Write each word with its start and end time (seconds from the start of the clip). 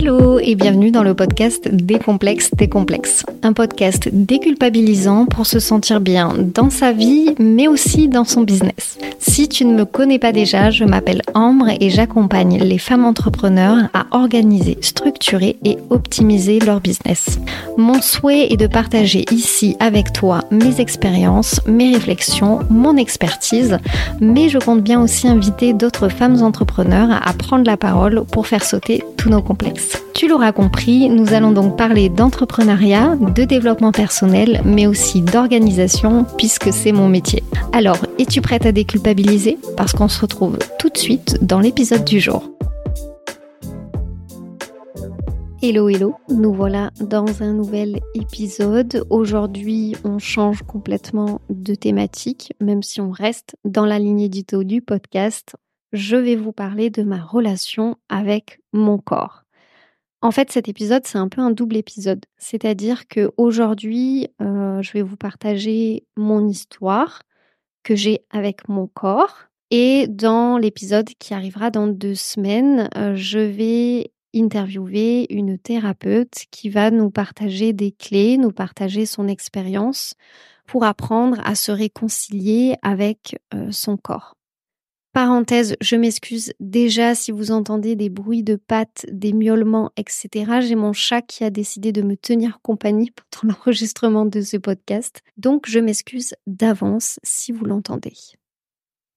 Hello 0.00 0.38
et 0.38 0.54
bienvenue 0.54 0.92
dans 0.92 1.02
le 1.02 1.12
podcast 1.12 1.68
Décomplexe 1.72 2.52
des 2.54 2.68
complexes. 2.68 3.26
Un 3.42 3.52
podcast 3.52 4.08
déculpabilisant 4.12 5.26
pour 5.26 5.44
se 5.44 5.58
sentir 5.58 6.00
bien 6.00 6.36
dans 6.38 6.70
sa 6.70 6.92
vie 6.92 7.34
mais 7.40 7.66
aussi 7.66 8.06
dans 8.06 8.22
son 8.22 8.42
business. 8.42 8.96
Si 9.18 9.48
tu 9.48 9.64
ne 9.64 9.74
me 9.74 9.84
connais 9.84 10.20
pas 10.20 10.30
déjà, 10.30 10.70
je 10.70 10.84
m'appelle 10.84 11.22
Ambre 11.34 11.70
et 11.80 11.90
j'accompagne 11.90 12.58
les 12.58 12.78
femmes 12.78 13.04
entrepreneurs 13.04 13.88
à 13.92 14.06
organiser, 14.12 14.78
structurer 14.82 15.56
et 15.64 15.78
optimiser 15.90 16.60
leur 16.60 16.80
business. 16.80 17.40
Mon 17.76 18.00
souhait 18.00 18.52
est 18.52 18.56
de 18.56 18.68
partager 18.68 19.24
ici 19.32 19.76
avec 19.80 20.12
toi 20.12 20.44
mes 20.52 20.80
expériences, 20.80 21.60
mes 21.66 21.92
réflexions, 21.94 22.60
mon 22.70 22.96
expertise, 22.96 23.78
mais 24.20 24.48
je 24.48 24.58
compte 24.58 24.82
bien 24.82 25.02
aussi 25.02 25.26
inviter 25.26 25.72
d'autres 25.72 26.08
femmes 26.08 26.40
entrepreneurs 26.42 27.10
à 27.10 27.32
prendre 27.32 27.64
la 27.64 27.76
parole 27.76 28.24
pour 28.30 28.46
faire 28.46 28.62
sauter 28.62 29.02
tous 29.16 29.28
nos 29.28 29.42
complexes. 29.42 29.87
Tu 30.18 30.26
l'auras 30.26 30.50
compris, 30.50 31.08
nous 31.10 31.32
allons 31.32 31.52
donc 31.52 31.76
parler 31.76 32.08
d'entrepreneuriat, 32.08 33.14
de 33.14 33.44
développement 33.44 33.92
personnel, 33.92 34.62
mais 34.64 34.88
aussi 34.88 35.22
d'organisation, 35.22 36.26
puisque 36.36 36.72
c'est 36.72 36.90
mon 36.90 37.08
métier. 37.08 37.44
Alors, 37.72 37.98
es-tu 38.18 38.40
prête 38.40 38.66
à 38.66 38.72
déculpabiliser? 38.72 39.58
Parce 39.76 39.92
qu'on 39.92 40.08
se 40.08 40.20
retrouve 40.20 40.58
tout 40.80 40.88
de 40.88 40.96
suite 40.96 41.38
dans 41.44 41.60
l'épisode 41.60 42.04
du 42.04 42.18
jour. 42.18 42.50
Hello 45.62 45.88
hello, 45.88 46.16
nous 46.28 46.52
voilà 46.52 46.90
dans 47.00 47.40
un 47.40 47.52
nouvel 47.52 48.00
épisode. 48.16 49.06
Aujourd'hui 49.10 49.94
on 50.02 50.18
change 50.18 50.64
complètement 50.64 51.40
de 51.48 51.76
thématique, 51.76 52.52
même 52.60 52.82
si 52.82 53.00
on 53.00 53.12
reste 53.12 53.54
dans 53.64 53.86
la 53.86 54.00
ligne 54.00 54.22
édito 54.22 54.64
du 54.64 54.82
podcast. 54.82 55.54
Je 55.92 56.16
vais 56.16 56.34
vous 56.34 56.52
parler 56.52 56.90
de 56.90 57.04
ma 57.04 57.22
relation 57.22 57.94
avec 58.08 58.60
mon 58.72 58.98
corps. 58.98 59.44
En 60.20 60.32
fait, 60.32 60.50
cet 60.50 60.68
épisode, 60.68 61.06
c'est 61.06 61.18
un 61.18 61.28
peu 61.28 61.40
un 61.40 61.52
double 61.52 61.76
épisode. 61.76 62.24
C'est-à-dire 62.38 63.06
que 63.06 63.30
aujourd'hui, 63.36 64.26
euh, 64.42 64.82
je 64.82 64.92
vais 64.92 65.02
vous 65.02 65.16
partager 65.16 66.06
mon 66.16 66.48
histoire 66.48 67.22
que 67.84 67.94
j'ai 67.94 68.24
avec 68.30 68.68
mon 68.68 68.88
corps. 68.88 69.44
Et 69.70 70.08
dans 70.08 70.58
l'épisode 70.58 71.08
qui 71.18 71.34
arrivera 71.34 71.70
dans 71.70 71.86
deux 71.86 72.16
semaines, 72.16 72.88
euh, 72.96 73.14
je 73.14 73.38
vais 73.38 74.12
interviewer 74.34 75.26
une 75.32 75.58
thérapeute 75.58 76.46
qui 76.50 76.68
va 76.68 76.90
nous 76.90 77.10
partager 77.10 77.72
des 77.72 77.92
clés, 77.92 78.38
nous 78.38 78.52
partager 78.52 79.06
son 79.06 79.28
expérience 79.28 80.14
pour 80.66 80.84
apprendre 80.84 81.40
à 81.44 81.54
se 81.54 81.70
réconcilier 81.70 82.76
avec 82.82 83.36
euh, 83.54 83.70
son 83.70 83.96
corps. 83.96 84.37
Parenthèse, 85.12 85.74
je 85.80 85.96
m'excuse 85.96 86.52
déjà 86.60 87.14
si 87.14 87.32
vous 87.32 87.50
entendez 87.50 87.96
des 87.96 88.10
bruits 88.10 88.42
de 88.42 88.56
pattes, 88.56 89.06
des 89.10 89.32
miaulements, 89.32 89.90
etc. 89.96 90.60
J'ai 90.60 90.74
mon 90.74 90.92
chat 90.92 91.22
qui 91.22 91.44
a 91.44 91.50
décidé 91.50 91.92
de 91.92 92.02
me 92.02 92.16
tenir 92.16 92.60
compagnie 92.62 93.10
pendant 93.10 93.54
l'enregistrement 93.58 94.26
de 94.26 94.42
ce 94.42 94.58
podcast. 94.58 95.22
Donc 95.36 95.68
je 95.68 95.80
m'excuse 95.80 96.34
d'avance 96.46 97.18
si 97.24 97.52
vous 97.52 97.64
l'entendez. 97.64 98.14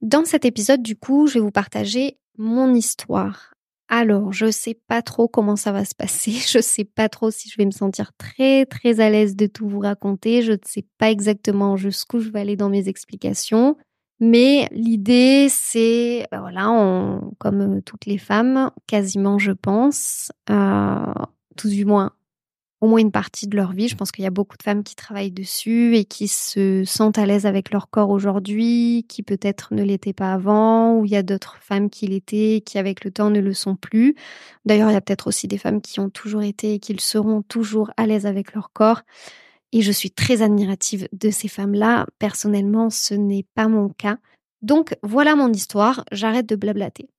Dans 0.02 0.26
cet 0.26 0.46
épisode, 0.46 0.82
du 0.82 0.96
coup, 0.96 1.28
je 1.28 1.36
vais 1.36 1.40
vous 1.42 1.52
partager 1.52 2.18
mon 2.38 2.74
histoire. 2.74 3.54
Alors, 3.94 4.32
je 4.32 4.50
sais 4.50 4.80
pas 4.88 5.02
trop 5.02 5.28
comment 5.28 5.58
ça 5.58 5.74
va 5.74 5.84
se 5.84 5.94
passer. 5.94 6.32
Je 6.48 6.60
sais 6.60 6.86
pas 6.86 7.10
trop 7.10 7.30
si 7.30 7.50
je 7.50 7.58
vais 7.58 7.66
me 7.66 7.72
sentir 7.72 8.14
très 8.18 8.66
très 8.66 9.02
à 9.02 9.10
l'aise 9.10 9.36
de 9.36 9.48
tout 9.48 9.68
vous 9.68 9.80
raconter. 9.80 10.42
Je 10.42 10.54
ne 10.54 10.58
sais 10.66 10.86
pas 10.98 11.12
exactement 11.12 11.76
jusqu'où 11.76 12.22
je 12.22 12.30
vais 12.30 12.40
aller 12.40 12.56
dans 12.56 12.70
mes 12.70 12.88
explications. 12.88 13.76
Mais 14.24 14.70
l'idée, 14.72 15.48
c'est, 15.50 16.28
ben 16.32 16.42
voilà, 16.42 17.20
comme 17.40 17.82
toutes 17.82 18.06
les 18.06 18.20
femmes, 18.20 18.70
quasiment, 18.86 19.40
je 19.40 19.52
pense, 19.52 20.32
euh, 20.52 21.14
tout 21.58 21.70
du 21.70 21.86
moins, 21.86 22.12
au 22.82 22.88
moins 22.88 23.00
une 23.00 23.12
partie 23.12 23.48
de 23.48 23.56
leur 23.56 23.72
vie. 23.72 23.88
Je 23.88 23.96
pense 23.96 24.12
qu'il 24.12 24.24
y 24.24 24.28
a 24.28 24.32
beaucoup 24.32 24.58
de 24.58 24.62
femmes 24.64 24.84
qui 24.84 24.96
travaillent 24.96 25.32
dessus 25.32 25.96
et 25.96 26.06
qui 26.06 26.28
se 26.28 26.84
sentent 26.86 27.18
à 27.18 27.26
l'aise 27.26 27.48
avec 27.48 27.72
leur 27.72 27.90
corps 27.90 28.12
aujourd'hui, 28.12 29.08
qui 29.10 29.24
peut-être 29.24 29.74
ne 29.74 29.84
l'étaient 29.84 30.14
pas 30.14 30.34
avant, 30.34 30.98
ou 30.98 31.06
il 31.06 31.12
y 31.12 31.16
a 31.16 31.24
d'autres 31.24 31.58
femmes 31.60 31.90
qui 31.90 32.06
l'étaient, 32.06 32.62
qui 32.64 32.78
avec 32.78 33.04
le 33.04 33.10
temps 33.10 33.32
ne 33.32 33.40
le 33.40 33.54
sont 33.56 33.76
plus. 33.76 34.16
D'ailleurs, 34.66 34.92
il 34.92 34.94
y 34.94 34.98
a 34.98 35.02
peut-être 35.02 35.26
aussi 35.26 35.48
des 35.48 35.58
femmes 35.58 35.82
qui 35.82 36.00
ont 36.00 36.12
toujours 36.12 36.44
été 36.44 36.76
et 36.76 36.80
qui 36.80 36.94
le 36.94 37.00
seront 37.00 37.42
toujours 37.42 37.90
à 37.98 38.06
l'aise 38.06 38.28
avec 38.28 38.54
leur 38.54 38.72
corps. 38.72 39.02
Et 39.72 39.82
je 39.82 39.92
suis 39.92 40.12
très 40.12 40.42
admirative 40.42 41.08
de 41.14 41.30
ces 41.30 41.48
femmes-là. 41.48 42.06
Personnellement, 42.20 42.90
ce 42.90 43.14
n'est 43.14 43.46
pas 43.56 43.68
mon 43.68 43.90
cas. 43.90 44.18
Donc 44.62 44.96
voilà 45.02 45.36
mon 45.36 45.52
histoire, 45.52 46.04
j'arrête 46.12 46.46
de 46.46 46.56
blablater. 46.56 47.10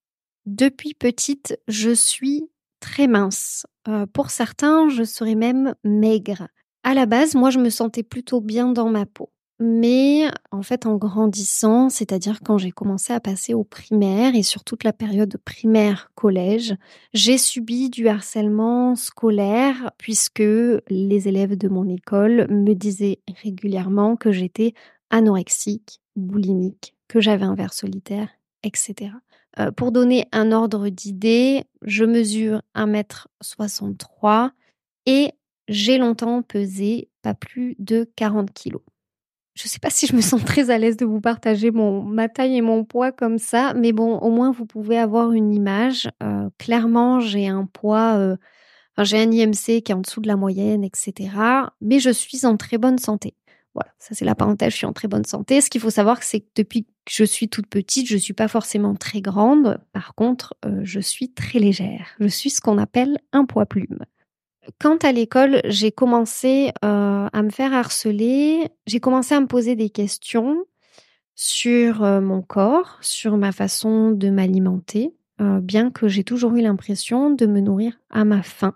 Depuis 0.46 0.94
petite, 0.94 1.58
je 1.68 1.90
suis 1.90 2.48
très 2.80 3.06
mince. 3.06 3.66
Euh, 3.88 4.06
pour 4.06 4.30
certains, 4.30 4.88
je 4.88 5.04
serais 5.04 5.34
même 5.34 5.74
maigre. 5.84 6.48
À 6.84 6.94
la 6.94 7.06
base, 7.06 7.34
moi, 7.34 7.50
je 7.50 7.58
me 7.58 7.70
sentais 7.70 8.02
plutôt 8.02 8.40
bien 8.40 8.68
dans 8.68 8.90
ma 8.90 9.06
peau. 9.06 9.31
Mais 9.64 10.28
en 10.50 10.62
fait, 10.62 10.86
en 10.86 10.96
grandissant, 10.96 11.88
c'est-à-dire 11.88 12.40
quand 12.44 12.58
j'ai 12.58 12.72
commencé 12.72 13.12
à 13.12 13.20
passer 13.20 13.54
au 13.54 13.62
primaire 13.62 14.34
et 14.34 14.42
sur 14.42 14.64
toute 14.64 14.82
la 14.82 14.92
période 14.92 15.36
primaire-collège, 15.44 16.74
j'ai 17.14 17.38
subi 17.38 17.88
du 17.88 18.08
harcèlement 18.08 18.96
scolaire 18.96 19.92
puisque 19.98 20.42
les 20.42 21.28
élèves 21.28 21.56
de 21.56 21.68
mon 21.68 21.88
école 21.88 22.48
me 22.50 22.74
disaient 22.74 23.20
régulièrement 23.40 24.16
que 24.16 24.32
j'étais 24.32 24.74
anorexique, 25.10 26.00
boulimique, 26.16 26.96
que 27.06 27.20
j'avais 27.20 27.44
un 27.44 27.54
verre 27.54 27.72
solitaire, 27.72 28.30
etc. 28.64 29.12
Euh, 29.60 29.70
pour 29.70 29.92
donner 29.92 30.26
un 30.32 30.50
ordre 30.50 30.88
d'idée, 30.88 31.62
je 31.82 32.04
mesure 32.04 32.62
1m63 32.74 34.50
et 35.06 35.30
j'ai 35.68 35.98
longtemps 35.98 36.42
pesé 36.42 37.10
pas 37.22 37.34
plus 37.34 37.76
de 37.78 38.10
40 38.16 38.52
kilos 38.52 38.82
je 39.62 39.68
ne 39.68 39.70
sais 39.70 39.78
pas 39.78 39.90
si 39.90 40.08
je 40.08 40.16
me 40.16 40.20
sens 40.20 40.44
très 40.44 40.70
à 40.70 40.78
l'aise 40.78 40.96
de 40.96 41.04
vous 41.04 41.20
partager 41.20 41.70
ma 41.70 42.28
taille 42.28 42.56
et 42.56 42.62
mon 42.62 42.84
poids 42.84 43.12
comme 43.12 43.38
ça, 43.38 43.74
mais 43.74 43.92
bon, 43.92 44.18
au 44.18 44.30
moins 44.30 44.50
vous 44.50 44.66
pouvez 44.66 44.98
avoir 44.98 45.30
une 45.30 45.54
image. 45.54 46.10
Euh, 46.20 46.50
clairement, 46.58 47.20
j'ai 47.20 47.46
un 47.46 47.66
poids, 47.66 48.16
euh, 48.16 48.36
j'ai 49.04 49.22
un 49.22 49.30
IMC 49.30 49.82
qui 49.82 49.92
est 49.92 49.94
en 49.94 50.00
dessous 50.00 50.20
de 50.20 50.26
la 50.26 50.34
moyenne, 50.34 50.82
etc. 50.82 51.30
Mais 51.80 52.00
je 52.00 52.10
suis 52.10 52.44
en 52.44 52.56
très 52.56 52.76
bonne 52.76 52.98
santé. 52.98 53.36
Voilà, 53.74 53.92
ça 54.00 54.16
c'est 54.16 54.24
la 54.24 54.34
parenthèse, 54.34 54.72
je 54.72 54.78
suis 54.78 54.86
en 54.86 54.92
très 54.92 55.06
bonne 55.06 55.24
santé. 55.24 55.60
Ce 55.60 55.70
qu'il 55.70 55.80
faut 55.80 55.90
savoir, 55.90 56.24
c'est 56.24 56.40
que 56.40 56.50
depuis 56.56 56.82
que 56.82 56.90
je 57.08 57.22
suis 57.22 57.48
toute 57.48 57.68
petite, 57.68 58.08
je 58.08 58.14
ne 58.14 58.20
suis 58.20 58.34
pas 58.34 58.48
forcément 58.48 58.96
très 58.96 59.20
grande. 59.20 59.78
Par 59.92 60.16
contre, 60.16 60.54
euh, 60.64 60.80
je 60.82 60.98
suis 60.98 61.32
très 61.32 61.60
légère. 61.60 62.08
Je 62.18 62.26
suis 62.26 62.50
ce 62.50 62.60
qu'on 62.60 62.78
appelle 62.78 63.18
un 63.32 63.44
poids 63.44 63.66
plume. 63.66 64.00
Quand 64.78 65.04
à 65.04 65.10
l'école, 65.10 65.60
j'ai 65.64 65.90
commencé 65.90 66.70
euh, 66.84 67.28
à 67.32 67.42
me 67.42 67.50
faire 67.50 67.72
harceler, 67.72 68.68
j'ai 68.86 69.00
commencé 69.00 69.34
à 69.34 69.40
me 69.40 69.46
poser 69.46 69.74
des 69.74 69.90
questions 69.90 70.64
sur 71.34 72.04
euh, 72.04 72.20
mon 72.20 72.42
corps, 72.42 72.98
sur 73.00 73.36
ma 73.36 73.50
façon 73.50 74.12
de 74.12 74.30
m'alimenter, 74.30 75.14
euh, 75.40 75.60
bien 75.60 75.90
que 75.90 76.06
j'ai 76.06 76.22
toujours 76.22 76.54
eu 76.54 76.60
l'impression 76.60 77.30
de 77.30 77.46
me 77.46 77.60
nourrir 77.60 77.98
à 78.10 78.24
ma 78.24 78.42
faim. 78.42 78.74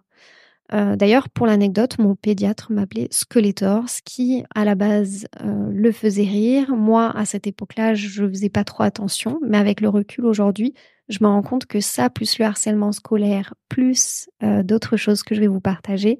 D'ailleurs, 0.72 1.28
pour 1.28 1.46
l'anecdote, 1.46 2.00
mon 2.00 2.16
pédiatre 2.16 2.72
m'appelait 2.72 3.06
Skeletor, 3.12 3.88
ce 3.88 4.02
qui, 4.02 4.42
à 4.52 4.64
la 4.64 4.74
base, 4.74 5.28
le 5.44 5.92
faisait 5.92 6.24
rire. 6.24 6.74
Moi, 6.74 7.08
à 7.16 7.24
cette 7.24 7.46
époque-là, 7.46 7.94
je 7.94 8.24
ne 8.24 8.28
faisais 8.28 8.48
pas 8.48 8.64
trop 8.64 8.82
attention, 8.82 9.38
mais 9.46 9.58
avec 9.58 9.80
le 9.80 9.88
recul 9.88 10.26
aujourd'hui, 10.26 10.74
je 11.08 11.18
me 11.20 11.28
rends 11.28 11.42
compte 11.42 11.66
que 11.66 11.80
ça, 11.80 12.10
plus 12.10 12.38
le 12.38 12.44
harcèlement 12.44 12.92
scolaire, 12.92 13.54
plus 13.68 14.28
euh, 14.42 14.62
d'autres 14.62 14.96
choses 14.96 15.22
que 15.22 15.34
je 15.34 15.40
vais 15.40 15.46
vous 15.46 15.60
partager, 15.60 16.18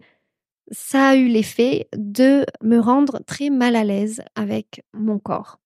ça 0.71 1.09
a 1.09 1.17
eu 1.17 1.29
l'effet 1.29 1.89
de 1.97 2.45
me 2.63 2.79
rendre 2.79 3.21
très 3.27 3.51
mal 3.51 3.77
à 3.77 3.85
l'aise 3.85 4.23
avec 4.35 4.83
mon 4.95 5.19
corps. 5.19 5.59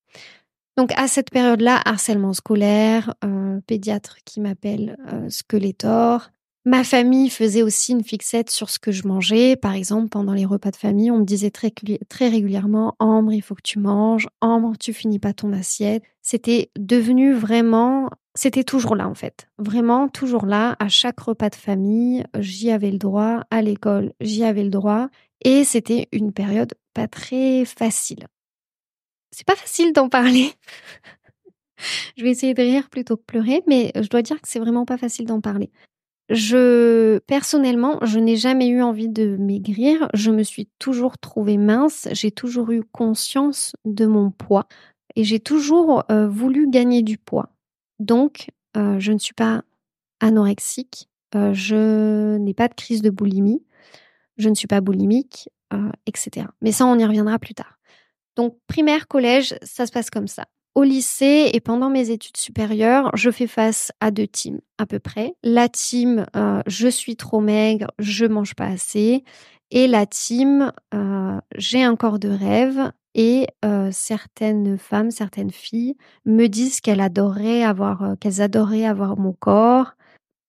Donc 0.76 0.92
à 0.96 1.08
cette 1.08 1.30
période-là, 1.30 1.80
harcèlement 1.84 2.32
scolaire, 2.32 3.14
un 3.22 3.60
pédiatre 3.66 4.16
qui 4.24 4.40
m'appelle 4.40 4.96
euh, 5.12 5.28
Skeletor, 5.28 6.30
Ma 6.66 6.84
famille 6.84 7.30
faisait 7.30 7.62
aussi 7.62 7.92
une 7.92 8.04
fixette 8.04 8.50
sur 8.50 8.68
ce 8.68 8.78
que 8.78 8.92
je 8.92 9.08
mangeais. 9.08 9.56
Par 9.56 9.72
exemple, 9.72 10.10
pendant 10.10 10.34
les 10.34 10.44
repas 10.44 10.70
de 10.70 10.76
famille, 10.76 11.10
on 11.10 11.20
me 11.20 11.24
disait 11.24 11.50
très, 11.50 11.72
très 12.08 12.28
régulièrement 12.28 12.96
Ambre, 12.98 13.32
il 13.32 13.40
faut 13.40 13.54
que 13.54 13.62
tu 13.62 13.78
manges. 13.78 14.28
Ambre, 14.42 14.74
tu 14.78 14.92
finis 14.92 15.18
pas 15.18 15.32
ton 15.32 15.54
assiette. 15.54 16.02
C'était 16.20 16.70
devenu 16.78 17.32
vraiment. 17.32 18.10
C'était 18.34 18.64
toujours 18.64 18.94
là, 18.94 19.08
en 19.08 19.14
fait. 19.14 19.48
Vraiment, 19.58 20.08
toujours 20.08 20.46
là. 20.46 20.76
À 20.78 20.88
chaque 20.88 21.18
repas 21.20 21.50
de 21.50 21.56
famille, 21.56 22.24
j'y 22.38 22.70
avais 22.70 22.90
le 22.90 22.98
droit. 22.98 23.42
À 23.50 23.60
l'école, 23.60 24.12
j'y 24.20 24.44
avais 24.44 24.62
le 24.62 24.70
droit. 24.70 25.08
Et 25.44 25.64
c'était 25.64 26.08
une 26.12 26.32
période 26.32 26.74
pas 26.94 27.08
très 27.08 27.64
facile. 27.64 28.26
C'est 29.32 29.46
pas 29.46 29.56
facile 29.56 29.92
d'en 29.92 30.08
parler. 30.08 30.52
je 32.16 32.22
vais 32.22 32.30
essayer 32.30 32.54
de 32.54 32.62
rire 32.62 32.88
plutôt 32.88 33.16
que 33.16 33.24
pleurer, 33.24 33.62
mais 33.66 33.92
je 33.94 34.08
dois 34.08 34.22
dire 34.22 34.40
que 34.40 34.48
c'est 34.48 34.58
vraiment 34.60 34.84
pas 34.84 34.98
facile 34.98 35.26
d'en 35.26 35.40
parler. 35.40 35.70
Je, 36.28 37.18
personnellement, 37.26 37.98
je 38.02 38.20
n'ai 38.20 38.36
jamais 38.36 38.68
eu 38.68 38.82
envie 38.82 39.08
de 39.08 39.36
maigrir. 39.36 40.08
Je 40.14 40.30
me 40.30 40.44
suis 40.44 40.68
toujours 40.78 41.18
trouvée 41.18 41.56
mince. 41.56 42.06
J'ai 42.12 42.30
toujours 42.30 42.70
eu 42.70 42.84
conscience 42.84 43.74
de 43.84 44.06
mon 44.06 44.30
poids 44.30 44.68
et 45.16 45.24
j'ai 45.24 45.40
toujours 45.40 46.04
euh, 46.10 46.28
voulu 46.28 46.70
gagner 46.70 47.02
du 47.02 47.18
poids. 47.18 47.50
Donc, 48.00 48.50
euh, 48.76 48.98
je 48.98 49.12
ne 49.12 49.18
suis 49.18 49.34
pas 49.34 49.62
anorexique. 50.18 51.08
je 51.34 52.36
n'ai 52.38 52.54
pas 52.54 52.66
de 52.66 52.74
crise 52.74 53.02
de 53.02 53.10
boulimie, 53.10 53.62
je 54.36 54.48
ne 54.48 54.54
suis 54.54 54.66
pas 54.66 54.80
boulimique, 54.80 55.48
etc. 56.06 56.48
Mais 56.60 56.72
ça, 56.72 56.86
on 56.86 56.98
y 56.98 57.04
reviendra 57.04 57.38
plus 57.38 57.54
tard. 57.54 57.78
Donc, 58.36 58.58
primaire, 58.66 59.06
collège, 59.06 59.54
ça 59.62 59.86
se 59.86 59.92
passe 59.92 60.10
comme 60.10 60.26
ça. 60.26 60.46
Au 60.74 60.84
lycée 60.84 61.50
et 61.52 61.60
pendant 61.60 61.90
mes 61.90 62.10
études 62.10 62.36
supérieures, 62.36 63.10
je 63.14 63.30
fais 63.30 63.48
face 63.48 63.90
à 63.98 64.12
deux 64.12 64.28
teams 64.28 64.60
à 64.78 64.86
peu 64.86 65.00
près. 65.00 65.34
La 65.42 65.68
team 65.68 66.26
euh, 66.36 66.62
je 66.66 66.86
suis 66.86 67.16
trop 67.16 67.40
maigre, 67.40 67.88
je 67.98 68.24
mange 68.24 68.54
pas 68.54 68.66
assez, 68.66 69.24
et 69.72 69.88
la 69.88 70.06
team 70.06 70.72
euh, 70.94 71.40
j'ai 71.56 71.82
un 71.82 71.96
corps 71.96 72.20
de 72.20 72.28
rêve. 72.28 72.92
Et 73.14 73.46
certaines 73.90 74.78
femmes, 74.78 75.10
certaines 75.10 75.50
filles 75.50 75.96
me 76.24 76.46
disent 76.46 76.80
qu'elles 76.80 77.00
adoraient 77.00 77.62
avoir, 77.62 78.14
qu'elles 78.20 78.40
adoraient 78.40 78.84
avoir 78.84 79.16
mon 79.18 79.32
corps, 79.32 79.94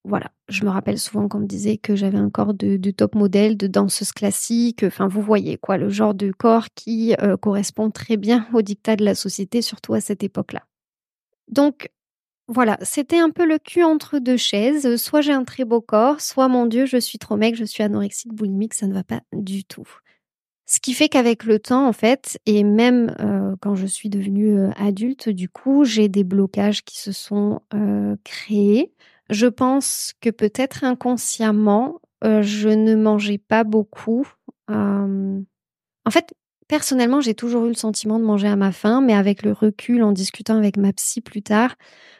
voilà, 0.03 0.31
je 0.49 0.65
me 0.65 0.69
rappelle 0.69 0.97
souvent 0.97 1.27
qu'on 1.27 1.39
me 1.39 1.45
disait 1.45 1.77
que 1.77 1.95
j'avais 1.95 2.17
un 2.17 2.31
corps 2.31 2.55
de, 2.55 2.77
top 2.91 3.13
modèle, 3.13 3.55
de 3.55 3.67
danseuse 3.67 4.11
classique. 4.11 4.83
Enfin, 4.83 5.07
vous 5.07 5.21
voyez 5.21 5.57
quoi, 5.57 5.77
le 5.77 5.89
genre 5.89 6.15
de 6.15 6.31
corps 6.31 6.67
qui 6.73 7.15
correspond 7.41 7.91
très 7.91 8.17
bien 8.17 8.47
au 8.53 8.63
dictat 8.63 8.95
de 8.95 9.05
la 9.05 9.13
société, 9.13 9.61
surtout 9.61 9.93
à 9.93 10.01
cette 10.01 10.23
époque-là. 10.23 10.63
Donc, 11.49 11.91
voilà, 12.47 12.77
c'était 12.81 13.19
un 13.19 13.29
peu 13.29 13.45
le 13.45 13.59
cul 13.59 13.83
entre 13.83 14.19
deux 14.19 14.37
chaises. 14.37 14.95
Soit 14.97 15.21
j'ai 15.21 15.33
un 15.33 15.43
très 15.43 15.65
beau 15.65 15.81
corps, 15.81 16.19
soit 16.19 16.47
mon 16.47 16.65
Dieu, 16.65 16.87
je 16.87 16.97
suis 16.97 17.19
trop 17.19 17.37
mec, 17.37 17.55
je 17.55 17.65
suis 17.65 17.83
anorexique, 17.83 18.33
boulimique, 18.33 18.73
ça 18.73 18.87
ne 18.87 18.93
va 18.93 19.03
pas 19.03 19.21
du 19.33 19.65
tout. 19.65 19.87
Ce 20.71 20.79
qui 20.79 20.93
fait 20.93 21.09
qu'avec 21.09 21.43
le 21.43 21.59
temps, 21.59 21.85
en 21.87 21.93
fait, 21.93 22.39
et 22.45 22.63
même 22.63 23.15
euh, 23.19 23.55
quand 23.59 23.75
je 23.75 23.85
suis 23.85 24.09
devenue 24.09 24.57
euh, 24.57 24.69
adulte, 24.77 25.27
du 25.27 25.49
coup, 25.49 25.83
j'ai 25.83 26.07
des 26.07 26.23
blocages 26.23 26.83
qui 26.83 26.97
se 26.99 27.11
sont 27.11 27.59
créés 28.23 28.93
je 29.31 29.47
pense 29.47 30.13
que 30.19 30.29
peut-être 30.29 30.83
inconsciemment, 30.83 32.01
euh, 32.23 32.41
je 32.43 32.69
ne 32.69 32.95
mangeais 32.95 33.37
pas 33.37 33.63
beaucoup. 33.63 34.27
Euh, 34.69 35.41
en 36.05 36.11
fait, 36.11 36.33
personnellement, 36.71 37.19
j'ai 37.19 37.33
toujours 37.33 37.65
eu 37.65 37.67
le 37.67 37.73
sentiment 37.73 38.17
de 38.17 38.23
manger 38.23 38.47
à 38.47 38.55
ma 38.55 38.71
faim, 38.71 39.01
mais 39.01 39.13
avec 39.13 39.43
le 39.43 39.51
recul, 39.51 40.03
en 40.03 40.13
discutant 40.13 40.55
avec 40.55 40.77
ma 40.77 40.93
psy 40.93 41.19
plus 41.19 41.41
tard, 41.41 41.75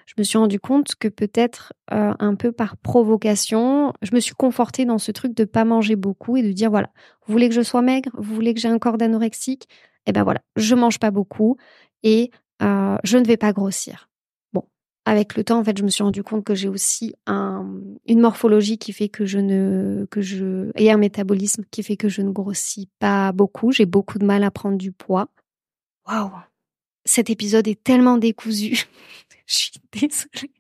je 0.06 0.14
me 0.18 0.24
suis 0.24 0.38
rendu 0.38 0.60
compte 0.60 0.96
que 0.96 1.08
peut-être 1.08 1.72
euh, 1.94 2.12
un 2.20 2.36
peu 2.36 2.52
par 2.52 2.76
provocation, 2.76 3.94
je 4.02 4.14
me 4.14 4.20
suis 4.20 4.36
confortée 4.36 4.84
dans 4.84 4.98
ce 4.98 5.14
truc 5.14 5.34
de 5.38 5.46
pas 5.46 5.64
manger 5.64 5.96
beaucoup 5.96 6.36
et 6.36 6.44
de 6.44 6.52
dire 6.52 6.70
voilà, 6.70 6.90
vous 7.26 7.32
voulez 7.32 7.48
que 7.48 7.56
je 7.56 7.62
sois 7.62 7.82
maigre, 7.82 8.10
vous 8.18 8.36
voulez 8.36 8.54
que 8.54 8.60
j'ai 8.60 8.68
un 8.68 8.78
corps 8.78 8.98
d'anorexique, 8.98 9.70
eh 10.06 10.12
ben 10.12 10.26
voilà, 10.26 10.42
je 10.58 10.76
mange 10.76 11.00
pas 11.00 11.12
beaucoup 11.12 11.56
et 12.04 12.30
je 12.60 13.18
ne 13.18 13.26
vais 13.26 13.38
pas 13.38 13.54
grossir 13.54 14.11
avec 15.06 15.36
le 15.36 15.44
temps, 15.44 15.60
en 15.60 15.64
fait, 15.64 15.78
je 15.78 15.84
me 15.84 15.90
suis 15.90 16.04
rendu 16.04 16.24
compte 16.24 16.44
que 16.44 16.54
j'ai 16.54 16.68
aussi 16.68 17.16
une 17.28 18.20
morphologie 18.20 18.78
qui 18.78 18.94
fait 18.94 19.10
que 19.10 19.26
je 19.26 19.40
ne, 19.40 20.06
que 20.12 20.22
je, 20.22 20.72
et 20.76 20.92
un 20.92 20.98
métabolisme 20.98 21.64
qui 21.72 21.82
fait 21.82 21.98
que 21.98 22.10
je 22.10 22.22
ne 22.22 22.32
grossis 22.32 22.90
pas 23.00 23.32
beaucoup. 23.32 23.72
J'ai 23.72 23.86
beaucoup 23.86 24.20
de 24.20 24.26
mal 24.26 24.44
à 24.44 24.52
prendre 24.52 24.78
du 24.78 24.92
poids. 24.92 25.30
Waouh! 26.08 26.32
Cet 27.04 27.32
épisode 27.32 27.68
est 27.68 27.84
tellement 27.84 28.18
décousu. 28.18 28.86
je 29.48 29.56
suis 29.56 29.82
désolée. 29.92 30.52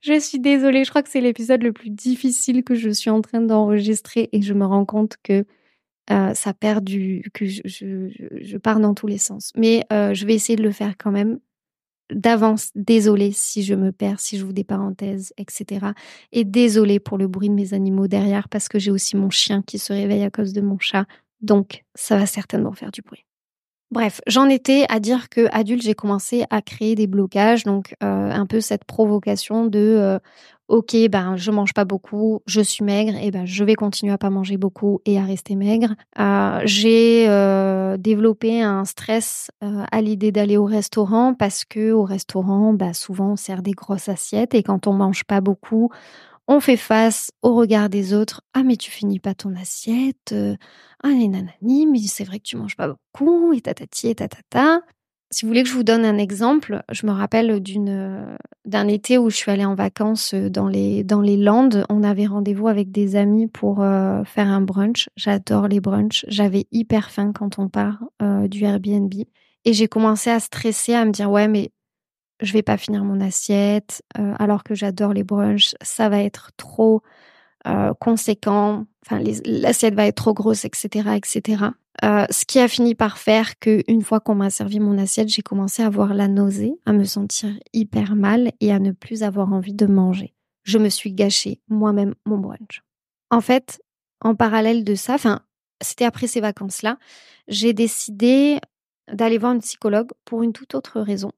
je 0.00 0.18
suis 0.18 0.40
désolée. 0.40 0.84
Je 0.84 0.90
crois 0.90 1.02
que 1.02 1.10
c'est 1.10 1.20
l'épisode 1.20 1.62
le 1.62 1.72
plus 1.72 1.90
difficile 1.90 2.64
que 2.64 2.74
je 2.74 2.88
suis 2.88 3.10
en 3.10 3.20
train 3.20 3.42
d'enregistrer 3.42 4.30
et 4.32 4.40
je 4.40 4.54
me 4.54 4.64
rends 4.64 4.86
compte 4.86 5.18
que 5.22 5.44
euh, 6.10 6.34
ça 6.34 6.54
perd 6.54 6.84
du, 6.84 7.30
que 7.34 7.44
je, 7.44 7.60
je, 7.64 8.56
pars 8.56 8.80
dans 8.80 8.94
tous 8.94 9.06
les 9.06 9.18
sens. 9.18 9.52
Mais 9.56 9.84
euh, 9.92 10.14
je 10.14 10.26
vais 10.26 10.34
essayer 10.34 10.56
de 10.56 10.62
le 10.62 10.72
faire 10.72 10.96
quand 10.96 11.12
même 11.12 11.38
d'avance, 12.10 12.70
désolé 12.74 13.32
si 13.32 13.62
je 13.62 13.74
me 13.74 13.92
perds, 13.92 14.20
si 14.20 14.38
je 14.38 14.44
vous 14.44 14.52
des 14.52 14.64
parenthèses, 14.64 15.32
etc. 15.38 15.86
Et 16.32 16.44
désolé 16.44 17.00
pour 17.00 17.18
le 17.18 17.28
bruit 17.28 17.48
de 17.48 17.54
mes 17.54 17.74
animaux 17.74 18.08
derrière 18.08 18.48
parce 18.48 18.68
que 18.68 18.78
j'ai 18.78 18.90
aussi 18.90 19.16
mon 19.16 19.30
chien 19.30 19.62
qui 19.62 19.78
se 19.78 19.92
réveille 19.92 20.24
à 20.24 20.30
cause 20.30 20.52
de 20.52 20.60
mon 20.60 20.78
chat. 20.78 21.06
Donc, 21.40 21.84
ça 21.94 22.16
va 22.16 22.26
certainement 22.26 22.72
faire 22.72 22.92
du 22.92 23.02
bruit. 23.02 23.24
Bref, 23.92 24.22
j'en 24.26 24.48
étais 24.48 24.86
à 24.88 25.00
dire 25.00 25.28
que 25.28 25.48
adulte, 25.52 25.82
j'ai 25.82 25.92
commencé 25.92 26.46
à 26.48 26.62
créer 26.62 26.94
des 26.94 27.06
blocages, 27.06 27.64
donc 27.64 27.94
euh, 28.02 28.30
un 28.30 28.46
peu 28.46 28.62
cette 28.62 28.84
provocation 28.84 29.66
de 29.66 29.78
euh, 29.78 30.18
ok, 30.68 30.96
ben 31.10 31.36
je 31.36 31.50
mange 31.50 31.74
pas 31.74 31.84
beaucoup, 31.84 32.40
je 32.46 32.62
suis 32.62 32.86
maigre, 32.86 33.12
et 33.22 33.30
ben 33.30 33.44
je 33.44 33.62
vais 33.64 33.74
continuer 33.74 34.10
à 34.10 34.16
pas 34.16 34.30
manger 34.30 34.56
beaucoup 34.56 35.02
et 35.04 35.18
à 35.18 35.24
rester 35.24 35.56
maigre. 35.56 35.94
Euh, 36.18 36.60
j'ai 36.64 37.26
développé 37.98 38.62
un 38.62 38.86
stress 38.86 39.50
à 39.60 40.00
l'idée 40.00 40.32
d'aller 40.32 40.56
au 40.56 40.64
restaurant 40.64 41.34
parce 41.34 41.66
que 41.66 41.92
au 41.92 42.04
restaurant, 42.04 42.72
bah 42.72 42.94
souvent 42.94 43.32
on 43.32 43.36
sert 43.36 43.60
des 43.60 43.72
grosses 43.72 44.08
assiettes 44.08 44.54
et 44.54 44.62
quand 44.62 44.86
on 44.86 44.94
mange 44.94 45.24
pas 45.24 45.42
beaucoup, 45.42 45.90
on 46.48 46.60
fait 46.60 46.76
face 46.76 47.30
au 47.42 47.54
regard 47.54 47.88
des 47.88 48.14
autres. 48.14 48.42
Ah, 48.54 48.62
mais 48.62 48.76
tu 48.76 48.90
finis 48.90 49.20
pas 49.20 49.34
ton 49.34 49.54
assiette. 49.54 50.32
Euh, 50.32 50.56
ah, 51.02 51.08
les 51.08 51.28
nanani, 51.28 51.86
mais 51.86 52.00
c'est 52.00 52.24
vrai 52.24 52.38
que 52.38 52.44
tu 52.44 52.56
manges 52.56 52.76
pas 52.76 52.88
beaucoup, 52.88 53.52
et 53.52 53.60
tatati, 53.60 54.08
et 54.08 54.14
tatata. 54.14 54.80
Si 55.30 55.44
vous 55.44 55.48
voulez 55.48 55.62
que 55.62 55.68
je 55.70 55.74
vous 55.74 55.82
donne 55.82 56.04
un 56.04 56.18
exemple, 56.18 56.82
je 56.92 57.06
me 57.06 57.12
rappelle 57.12 57.60
d'une, 57.60 58.36
d'un 58.66 58.86
été 58.86 59.16
où 59.16 59.30
je 59.30 59.36
suis 59.36 59.50
allée 59.50 59.64
en 59.64 59.74
vacances 59.74 60.34
dans 60.34 60.68
les, 60.68 61.04
dans 61.04 61.22
les 61.22 61.38
Landes. 61.38 61.86
On 61.88 62.02
avait 62.02 62.26
rendez-vous 62.26 62.68
avec 62.68 62.92
des 62.92 63.16
amis 63.16 63.48
pour 63.48 63.82
euh, 63.82 64.24
faire 64.24 64.48
un 64.48 64.60
brunch. 64.60 65.08
J'adore 65.16 65.68
les 65.68 65.80
brunchs. 65.80 66.26
J'avais 66.28 66.66
hyper 66.70 67.10
faim 67.10 67.32
quand 67.34 67.58
on 67.58 67.70
part 67.70 68.04
euh, 68.20 68.46
du 68.46 68.64
Airbnb. 68.64 69.12
Et 69.64 69.72
j'ai 69.72 69.88
commencé 69.88 70.28
à 70.28 70.38
stresser, 70.38 70.92
à 70.92 71.06
me 71.06 71.12
dire, 71.12 71.30
ouais, 71.30 71.48
mais 71.48 71.70
je 72.42 72.52
vais 72.52 72.62
pas 72.62 72.76
finir 72.76 73.04
mon 73.04 73.20
assiette, 73.20 74.02
euh, 74.18 74.34
alors 74.38 74.64
que 74.64 74.74
j'adore 74.74 75.12
les 75.12 75.24
brunchs, 75.24 75.74
ça 75.80 76.08
va 76.08 76.22
être 76.22 76.50
trop 76.56 77.02
euh, 77.66 77.94
conséquent, 77.94 78.86
enfin 79.06 79.22
l'assiette 79.44 79.94
va 79.94 80.06
être 80.06 80.16
trop 80.16 80.34
grosse, 80.34 80.64
etc., 80.64 81.10
etc. 81.16 81.64
Euh, 82.04 82.26
ce 82.30 82.44
qui 82.44 82.58
a 82.58 82.66
fini 82.66 82.94
par 82.94 83.18
faire 83.18 83.58
que 83.58 83.82
une 83.86 84.02
fois 84.02 84.18
qu'on 84.18 84.34
m'a 84.34 84.50
servi 84.50 84.80
mon 84.80 84.98
assiette, 84.98 85.28
j'ai 85.28 85.42
commencé 85.42 85.82
à 85.82 85.86
avoir 85.86 86.14
la 86.14 86.26
nausée, 86.26 86.74
à 86.86 86.92
me 86.92 87.04
sentir 87.04 87.50
hyper 87.72 88.16
mal 88.16 88.52
et 88.60 88.72
à 88.72 88.80
ne 88.80 88.90
plus 88.90 89.22
avoir 89.22 89.52
envie 89.52 89.74
de 89.74 89.86
manger. 89.86 90.34
Je 90.64 90.78
me 90.78 90.88
suis 90.88 91.12
gâché 91.12 91.60
moi-même 91.68 92.14
mon 92.26 92.38
brunch. 92.38 92.82
En 93.30 93.40
fait, 93.40 93.80
en 94.20 94.34
parallèle 94.34 94.84
de 94.84 94.94
ça, 94.94 95.14
enfin, 95.14 95.40
c'était 95.80 96.04
après 96.04 96.26
ces 96.26 96.40
vacances-là, 96.40 96.98
j'ai 97.46 97.72
décidé 97.72 98.58
d'aller 99.12 99.38
voir 99.38 99.52
une 99.52 99.60
psychologue 99.60 100.10
pour 100.24 100.42
une 100.42 100.52
toute 100.52 100.74
autre 100.74 101.00
raison 101.00 101.32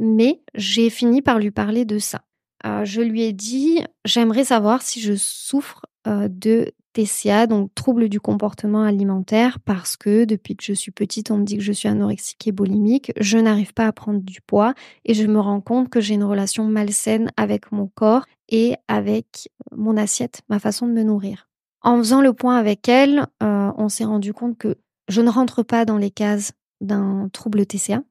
mais 0.00 0.42
j'ai 0.54 0.90
fini 0.90 1.22
par 1.22 1.38
lui 1.38 1.50
parler 1.52 1.84
de 1.84 1.98
ça. 1.98 2.22
Euh, 2.66 2.84
je 2.84 3.00
lui 3.00 3.22
ai 3.22 3.32
dit, 3.32 3.84
j'aimerais 4.04 4.44
savoir 4.44 4.82
si 4.82 5.00
je 5.00 5.14
souffre 5.14 5.86
euh, 6.06 6.28
de 6.28 6.72
TCA, 6.92 7.46
donc 7.46 7.72
trouble 7.74 8.08
du 8.08 8.20
comportement 8.20 8.82
alimentaire, 8.82 9.60
parce 9.60 9.96
que 9.96 10.24
depuis 10.24 10.56
que 10.56 10.64
je 10.64 10.72
suis 10.72 10.90
petite, 10.90 11.30
on 11.30 11.38
me 11.38 11.44
dit 11.44 11.56
que 11.56 11.62
je 11.62 11.72
suis 11.72 11.88
anorexique 11.88 12.46
et 12.48 12.52
boulimique, 12.52 13.12
je 13.18 13.38
n'arrive 13.38 13.72
pas 13.72 13.86
à 13.86 13.92
prendre 13.92 14.20
du 14.20 14.40
poids 14.40 14.74
et 15.04 15.14
je 15.14 15.26
me 15.26 15.38
rends 15.38 15.60
compte 15.60 15.88
que 15.88 16.00
j'ai 16.00 16.14
une 16.14 16.24
relation 16.24 16.64
malsaine 16.64 17.30
avec 17.36 17.70
mon 17.70 17.86
corps 17.86 18.24
et 18.48 18.74
avec 18.88 19.48
mon 19.76 19.96
assiette, 19.96 20.42
ma 20.48 20.58
façon 20.58 20.86
de 20.86 20.92
me 20.92 21.02
nourrir. 21.02 21.48
En 21.82 21.96
faisant 21.98 22.20
le 22.20 22.32
point 22.32 22.56
avec 22.56 22.88
elle, 22.88 23.26
euh, 23.42 23.72
on 23.76 23.88
s'est 23.88 24.04
rendu 24.04 24.34
compte 24.34 24.58
que 24.58 24.76
je 25.08 25.20
ne 25.20 25.30
rentre 25.30 25.62
pas 25.62 25.84
dans 25.84 25.96
les 25.96 26.10
cases 26.10 26.52
d'un 26.80 27.28
trouble 27.32 27.66
TCA, 27.66 28.02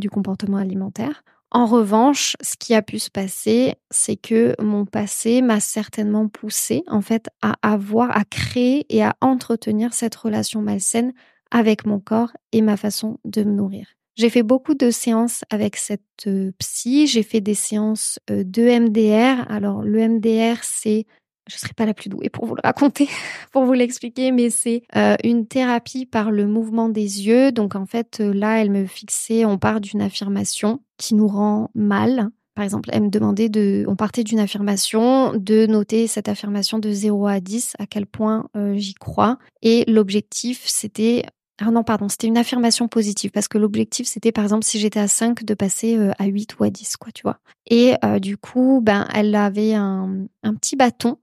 du 0.00 0.10
comportement 0.10 0.56
alimentaire. 0.56 1.22
En 1.52 1.66
revanche, 1.66 2.36
ce 2.40 2.56
qui 2.56 2.74
a 2.74 2.82
pu 2.82 2.98
se 3.00 3.10
passer, 3.10 3.74
c'est 3.90 4.16
que 4.16 4.54
mon 4.62 4.84
passé 4.84 5.42
m'a 5.42 5.58
certainement 5.58 6.28
poussé 6.28 6.84
en 6.86 7.00
fait 7.00 7.28
à 7.42 7.54
avoir, 7.62 8.16
à 8.16 8.24
créer 8.24 8.86
et 8.88 9.02
à 9.02 9.16
entretenir 9.20 9.92
cette 9.92 10.14
relation 10.14 10.62
malsaine 10.62 11.12
avec 11.50 11.86
mon 11.86 11.98
corps 11.98 12.32
et 12.52 12.62
ma 12.62 12.76
façon 12.76 13.18
de 13.24 13.42
me 13.42 13.52
nourrir. 13.52 13.88
J'ai 14.16 14.30
fait 14.30 14.42
beaucoup 14.42 14.74
de 14.74 14.90
séances 14.90 15.44
avec 15.50 15.76
cette 15.76 16.02
euh, 16.26 16.52
psy, 16.58 17.06
j'ai 17.06 17.22
fait 17.22 17.40
des 17.40 17.54
séances 17.54 18.18
euh, 18.30 18.44
de 18.44 18.62
MDR. 18.62 19.50
Alors 19.50 19.82
le 19.82 20.06
MDR, 20.06 20.62
c'est 20.62 21.06
je 21.50 21.58
serai 21.58 21.72
pas 21.74 21.86
la 21.86 21.94
plus 21.94 22.08
douée 22.08 22.28
pour 22.28 22.46
vous 22.46 22.54
le 22.54 22.60
raconter, 22.62 23.08
pour 23.52 23.64
vous 23.64 23.72
l'expliquer, 23.72 24.30
mais 24.30 24.50
c'est 24.50 24.82
euh, 24.96 25.16
une 25.24 25.46
thérapie 25.46 26.06
par 26.06 26.30
le 26.30 26.46
mouvement 26.46 26.88
des 26.88 27.26
yeux. 27.26 27.52
Donc 27.52 27.74
en 27.74 27.86
fait, 27.86 28.18
euh, 28.20 28.32
là, 28.32 28.60
elle 28.60 28.70
me 28.70 28.86
fixait, 28.86 29.44
on 29.44 29.58
part 29.58 29.80
d'une 29.80 30.00
affirmation 30.00 30.80
qui 30.96 31.14
nous 31.14 31.26
rend 31.26 31.70
mal. 31.74 32.30
Par 32.54 32.64
exemple, 32.64 32.90
elle 32.92 33.04
me 33.04 33.10
demandait 33.10 33.48
de, 33.48 33.84
on 33.88 33.96
partait 33.96 34.24
d'une 34.24 34.38
affirmation, 34.38 35.32
de 35.34 35.66
noter 35.66 36.06
cette 36.06 36.28
affirmation 36.28 36.78
de 36.78 36.90
0 36.90 37.26
à 37.26 37.40
10, 37.40 37.74
à 37.78 37.86
quel 37.86 38.06
point 38.06 38.48
euh, 38.56 38.74
j'y 38.76 38.94
crois. 38.94 39.38
Et 39.62 39.84
l'objectif, 39.88 40.62
c'était 40.66 41.24
ah 41.62 41.70
non, 41.70 41.84
pardon, 41.84 42.08
c'était 42.08 42.26
une 42.26 42.38
affirmation 42.38 42.88
positive 42.88 43.32
parce 43.32 43.46
que 43.46 43.58
l'objectif, 43.58 44.06
c'était 44.06 44.32
par 44.32 44.44
exemple, 44.44 44.64
si 44.64 44.78
j'étais 44.78 44.98
à 44.98 45.08
5, 45.08 45.44
de 45.44 45.52
passer 45.52 45.98
à 46.18 46.24
8 46.24 46.58
ou 46.58 46.64
à 46.64 46.70
10, 46.70 46.96
quoi, 46.96 47.12
tu 47.12 47.20
vois. 47.22 47.38
Et 47.68 47.96
du 48.18 48.38
coup, 48.38 48.80
ben, 48.82 49.06
elle 49.12 49.34
avait 49.34 49.74
un, 49.74 50.24
un 50.42 50.54
petit 50.54 50.74
bâton 50.74 51.18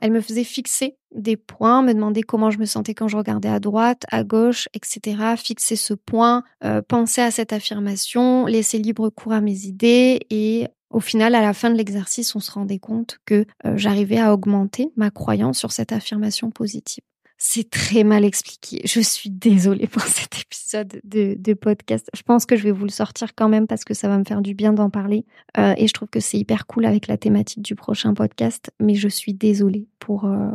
elle 0.00 0.12
me 0.12 0.20
faisait 0.20 0.44
fixer 0.44 0.96
des 1.14 1.36
points, 1.36 1.82
me 1.82 1.92
demander 1.92 2.22
comment 2.22 2.50
je 2.50 2.58
me 2.58 2.64
sentais 2.64 2.94
quand 2.94 3.08
je 3.08 3.16
regardais 3.16 3.48
à 3.48 3.60
droite, 3.60 4.04
à 4.10 4.24
gauche, 4.24 4.68
etc. 4.74 5.34
Fixer 5.36 5.76
ce 5.76 5.94
point, 5.94 6.44
euh, 6.64 6.82
penser 6.86 7.20
à 7.20 7.30
cette 7.30 7.52
affirmation, 7.52 8.46
laisser 8.46 8.78
libre 8.78 9.10
cours 9.10 9.32
à 9.32 9.40
mes 9.40 9.66
idées 9.66 10.20
et 10.30 10.68
Au 10.90 10.98
final, 10.98 11.36
à 11.36 11.40
la 11.40 11.52
fin 11.52 11.70
de 11.70 11.76
l'exercice, 11.76 12.34
on 12.34 12.40
se 12.40 12.50
rendait 12.50 12.80
compte 12.80 13.20
que 13.24 13.44
euh, 13.64 13.76
j'arrivais 13.76 14.18
à 14.18 14.32
augmenter 14.32 14.90
ma 14.96 15.10
croyance 15.10 15.56
sur 15.56 15.70
cette 15.70 15.92
affirmation 15.92 16.50
positive. 16.50 17.04
C'est 17.42 17.70
très 17.70 18.04
mal 18.04 18.26
expliqué. 18.26 18.82
Je 18.84 19.00
suis 19.00 19.30
désolée 19.30 19.86
pour 19.86 20.02
cet 20.06 20.42
épisode 20.42 21.00
de, 21.04 21.54
podcast. 21.54 22.10
Je 22.14 22.20
pense 22.20 22.44
que 22.44 22.54
je 22.54 22.64
vais 22.64 22.70
vous 22.70 22.84
le 22.84 22.90
sortir 22.90 23.34
quand 23.34 23.48
même 23.48 23.66
parce 23.66 23.82
que 23.82 23.94
ça 23.94 24.08
va 24.08 24.18
me 24.18 24.24
faire 24.24 24.42
du 24.42 24.54
bien 24.54 24.74
d'en 24.74 24.90
parler. 24.90 25.24
Euh, 25.56 25.72
et 25.78 25.88
je 25.88 25.92
trouve 25.94 26.10
que 26.10 26.20
c'est 26.20 26.36
hyper 26.36 26.66
cool 26.66 26.84
avec 26.84 27.06
la 27.06 27.16
thématique 27.16 27.62
du 27.62 27.74
prochain 27.74 28.12
podcast. 28.12 28.70
Mais 28.78 28.94
je 28.94 29.08
suis 29.08 29.32
désolée 29.32 29.88
pour, 30.00 30.26
euh, 30.26 30.50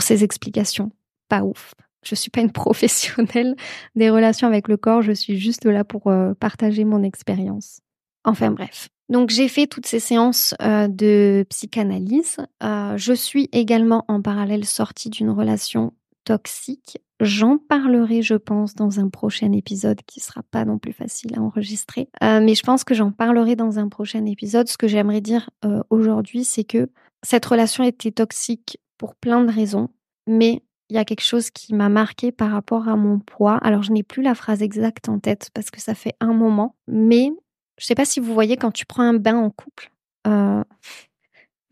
ces 0.00 0.22
explications. 0.22 0.92
Pas 1.28 1.42
ouf. 1.42 1.74
Je 2.04 2.14
suis 2.14 2.30
pas 2.30 2.42
une 2.42 2.52
professionnelle 2.52 3.56
des 3.96 4.08
relations 4.08 4.46
avec 4.46 4.68
le 4.68 4.76
corps. 4.76 5.02
Je 5.02 5.10
suis 5.10 5.36
juste 5.36 5.64
là 5.64 5.82
pour 5.82 6.06
euh, 6.06 6.32
partager 6.34 6.84
mon 6.84 7.02
expérience. 7.02 7.80
Enfin 8.22 8.52
bref. 8.52 8.88
Donc 9.08 9.30
j'ai 9.30 9.48
fait 9.48 9.66
toutes 9.66 9.86
ces 9.86 10.00
séances 10.00 10.54
euh, 10.62 10.86
de 10.88 11.46
psychanalyse. 11.48 12.36
Euh, 12.62 12.96
je 12.96 13.12
suis 13.12 13.48
également 13.52 14.04
en 14.08 14.20
parallèle 14.20 14.64
sortie 14.64 15.08
d'une 15.08 15.30
relation 15.30 15.94
toxique. 16.24 16.98
J'en 17.20 17.56
parlerai, 17.56 18.22
je 18.22 18.34
pense, 18.34 18.74
dans 18.74 19.00
un 19.00 19.08
prochain 19.08 19.52
épisode 19.52 20.00
qui 20.06 20.20
sera 20.20 20.42
pas 20.50 20.64
non 20.64 20.78
plus 20.78 20.92
facile 20.92 21.34
à 21.36 21.40
enregistrer. 21.40 22.08
Euh, 22.22 22.40
mais 22.40 22.54
je 22.54 22.62
pense 22.62 22.84
que 22.84 22.94
j'en 22.94 23.10
parlerai 23.10 23.56
dans 23.56 23.78
un 23.78 23.88
prochain 23.88 24.24
épisode. 24.26 24.68
Ce 24.68 24.76
que 24.76 24.86
j'aimerais 24.86 25.22
dire 25.22 25.50
aujourd'hui, 25.90 26.44
c'est 26.44 26.64
que 26.64 26.90
cette 27.24 27.46
relation 27.46 27.82
était 27.82 28.12
toxique 28.12 28.78
pour 28.98 29.14
plein 29.16 29.42
de 29.42 29.50
raisons, 29.50 29.88
mais 30.26 30.62
il 30.90 30.96
y 30.96 30.98
a 30.98 31.04
quelque 31.04 31.24
chose 31.24 31.50
qui 31.50 31.74
m'a 31.74 31.88
marqué 31.88 32.30
par 32.30 32.50
rapport 32.50 32.88
à 32.88 32.96
mon 32.96 33.18
poids. 33.18 33.56
Alors 33.58 33.82
je 33.82 33.92
n'ai 33.92 34.02
plus 34.02 34.22
la 34.22 34.34
phrase 34.34 34.62
exacte 34.62 35.08
en 35.08 35.18
tête 35.18 35.50
parce 35.54 35.70
que 35.70 35.80
ça 35.80 35.94
fait 35.94 36.14
un 36.20 36.32
moment, 36.32 36.76
mais 36.86 37.30
je 37.78 37.86
sais 37.86 37.94
pas 37.94 38.04
si 38.04 38.20
vous 38.20 38.34
voyez 38.34 38.56
quand 38.56 38.70
tu 38.70 38.86
prends 38.86 39.02
un 39.02 39.14
bain 39.14 39.36
en 39.36 39.50
couple. 39.50 39.90
Euh, 40.26 40.62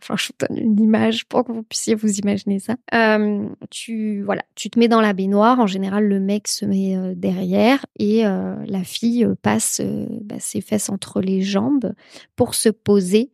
enfin, 0.00 0.16
je 0.16 0.28
vous 0.28 0.46
donne 0.46 0.58
une 0.58 0.80
image 0.80 1.26
pour 1.26 1.44
que 1.44 1.52
vous 1.52 1.62
puissiez 1.62 1.94
vous 1.94 2.18
imaginer 2.18 2.58
ça. 2.60 2.76
Euh, 2.94 3.48
tu 3.70 4.22
voilà, 4.22 4.42
tu 4.54 4.70
te 4.70 4.78
mets 4.78 4.88
dans 4.88 5.00
la 5.00 5.12
baignoire. 5.12 5.58
En 5.58 5.66
général, 5.66 6.06
le 6.06 6.20
mec 6.20 6.48
se 6.48 6.64
met 6.64 6.96
euh, 6.96 7.14
derrière 7.14 7.84
et 7.98 8.22
la 8.22 8.84
fille 8.84 9.26
passe 9.42 9.80
bah, 10.22 10.38
ses 10.38 10.60
fesses 10.60 10.88
entre 10.88 11.20
les 11.20 11.42
jambes 11.42 11.92
pour 12.36 12.54
se 12.54 12.68
poser 12.68 13.30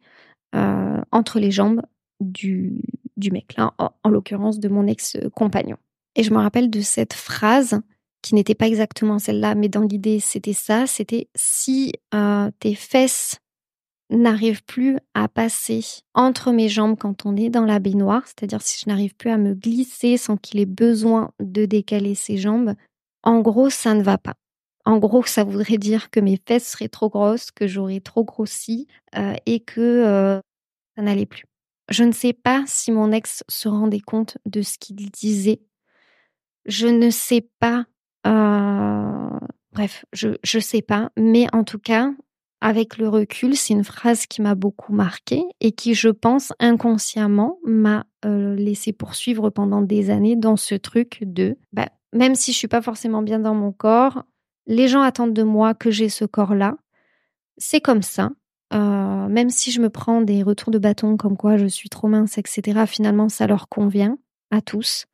entre 0.54 1.38
les 1.38 1.50
jambes 1.50 1.80
du, 2.20 2.82
du 3.16 3.30
mec, 3.30 3.54
là, 3.56 3.72
en 3.78 4.08
l'occurrence 4.10 4.60
de 4.60 4.68
mon 4.68 4.86
ex-compagnon. 4.86 5.78
Et 6.14 6.22
je 6.22 6.32
me 6.32 6.38
rappelle 6.38 6.68
de 6.68 6.80
cette 6.80 7.14
phrase 7.14 7.80
qui 8.22 8.34
n'était 8.34 8.54
pas 8.54 8.68
exactement 8.68 9.18
celle-là, 9.18 9.54
mais 9.54 9.68
dans 9.68 9.82
l'idée, 9.82 10.20
c'était 10.20 10.52
ça, 10.52 10.86
c'était 10.86 11.28
si 11.34 11.92
euh, 12.14 12.50
tes 12.60 12.74
fesses 12.74 13.38
n'arrivent 14.10 14.64
plus 14.64 14.98
à 15.14 15.28
passer 15.28 15.84
entre 16.14 16.52
mes 16.52 16.68
jambes 16.68 16.96
quand 16.98 17.26
on 17.26 17.36
est 17.36 17.48
dans 17.48 17.64
la 17.64 17.78
baignoire, 17.78 18.22
c'est-à-dire 18.26 18.62
si 18.62 18.78
je 18.82 18.88
n'arrive 18.88 19.14
plus 19.14 19.30
à 19.30 19.38
me 19.38 19.54
glisser 19.54 20.16
sans 20.16 20.36
qu'il 20.36 20.60
ait 20.60 20.66
besoin 20.66 21.32
de 21.40 21.64
décaler 21.64 22.14
ses 22.14 22.36
jambes, 22.36 22.74
en 23.22 23.40
gros, 23.40 23.70
ça 23.70 23.94
ne 23.94 24.02
va 24.02 24.18
pas. 24.18 24.34
En 24.84 24.98
gros, 24.98 25.24
ça 25.24 25.44
voudrait 25.44 25.78
dire 25.78 26.10
que 26.10 26.20
mes 26.20 26.40
fesses 26.46 26.68
seraient 26.68 26.88
trop 26.88 27.08
grosses, 27.08 27.50
que 27.50 27.66
j'aurais 27.66 28.00
trop 28.00 28.24
grossi 28.24 28.88
euh, 29.16 29.34
et 29.46 29.60
que 29.60 29.80
euh, 29.80 30.40
ça 30.96 31.02
n'allait 31.02 31.26
plus. 31.26 31.44
Je 31.88 32.04
ne 32.04 32.12
sais 32.12 32.32
pas 32.32 32.64
si 32.66 32.90
mon 32.90 33.12
ex 33.12 33.44
se 33.48 33.68
rendait 33.68 34.00
compte 34.00 34.38
de 34.46 34.62
ce 34.62 34.78
qu'il 34.78 35.10
disait. 35.10 35.60
Je 36.64 36.86
ne 36.86 37.10
sais 37.10 37.48
pas 37.60 37.86
euh, 38.26 39.30
bref, 39.72 40.04
je 40.12 40.30
je 40.42 40.58
sais 40.58 40.82
pas, 40.82 41.10
mais 41.16 41.46
en 41.52 41.64
tout 41.64 41.78
cas, 41.78 42.12
avec 42.60 42.96
le 42.96 43.08
recul, 43.08 43.56
c'est 43.56 43.74
une 43.74 43.82
phrase 43.82 44.26
qui 44.26 44.40
m'a 44.40 44.54
beaucoup 44.54 44.92
marquée 44.92 45.42
et 45.60 45.72
qui, 45.72 45.94
je 45.94 46.08
pense, 46.08 46.52
inconsciemment 46.60 47.58
m'a 47.64 48.06
euh, 48.24 48.54
laissé 48.54 48.92
poursuivre 48.92 49.50
pendant 49.50 49.82
des 49.82 50.10
années 50.10 50.36
dans 50.36 50.56
ce 50.56 50.76
truc 50.76 51.18
de, 51.22 51.56
bah, 51.72 51.88
même 52.12 52.36
si 52.36 52.52
je 52.52 52.58
suis 52.58 52.68
pas 52.68 52.80
forcément 52.80 53.22
bien 53.22 53.40
dans 53.40 53.54
mon 53.54 53.72
corps, 53.72 54.22
les 54.66 54.86
gens 54.86 55.02
attendent 55.02 55.34
de 55.34 55.42
moi 55.42 55.74
que 55.74 55.90
j'ai 55.90 56.08
ce 56.08 56.24
corps-là. 56.24 56.76
C'est 57.56 57.80
comme 57.80 58.02
ça. 58.02 58.30
Euh, 58.72 59.28
même 59.28 59.50
si 59.50 59.72
je 59.72 59.80
me 59.80 59.90
prends 59.90 60.22
des 60.22 60.44
retours 60.44 60.70
de 60.70 60.78
bâton 60.78 61.16
comme 61.16 61.36
quoi 61.36 61.56
je 61.56 61.66
suis 61.66 61.88
trop 61.88 62.06
mince, 62.06 62.38
etc., 62.38 62.84
finalement, 62.86 63.28
ça 63.28 63.48
leur 63.48 63.68
convient 63.68 64.18
à 64.52 64.60
tous. 64.60 65.06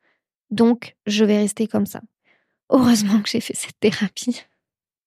Donc, 0.51 0.95
je 1.07 1.25
vais 1.25 1.39
rester 1.39 1.65
comme 1.65 1.87
ça. 1.87 2.01
Heureusement 2.69 3.21
que 3.21 3.29
j'ai 3.29 3.41
fait 3.41 3.55
cette 3.55 3.79
thérapie 3.79 4.43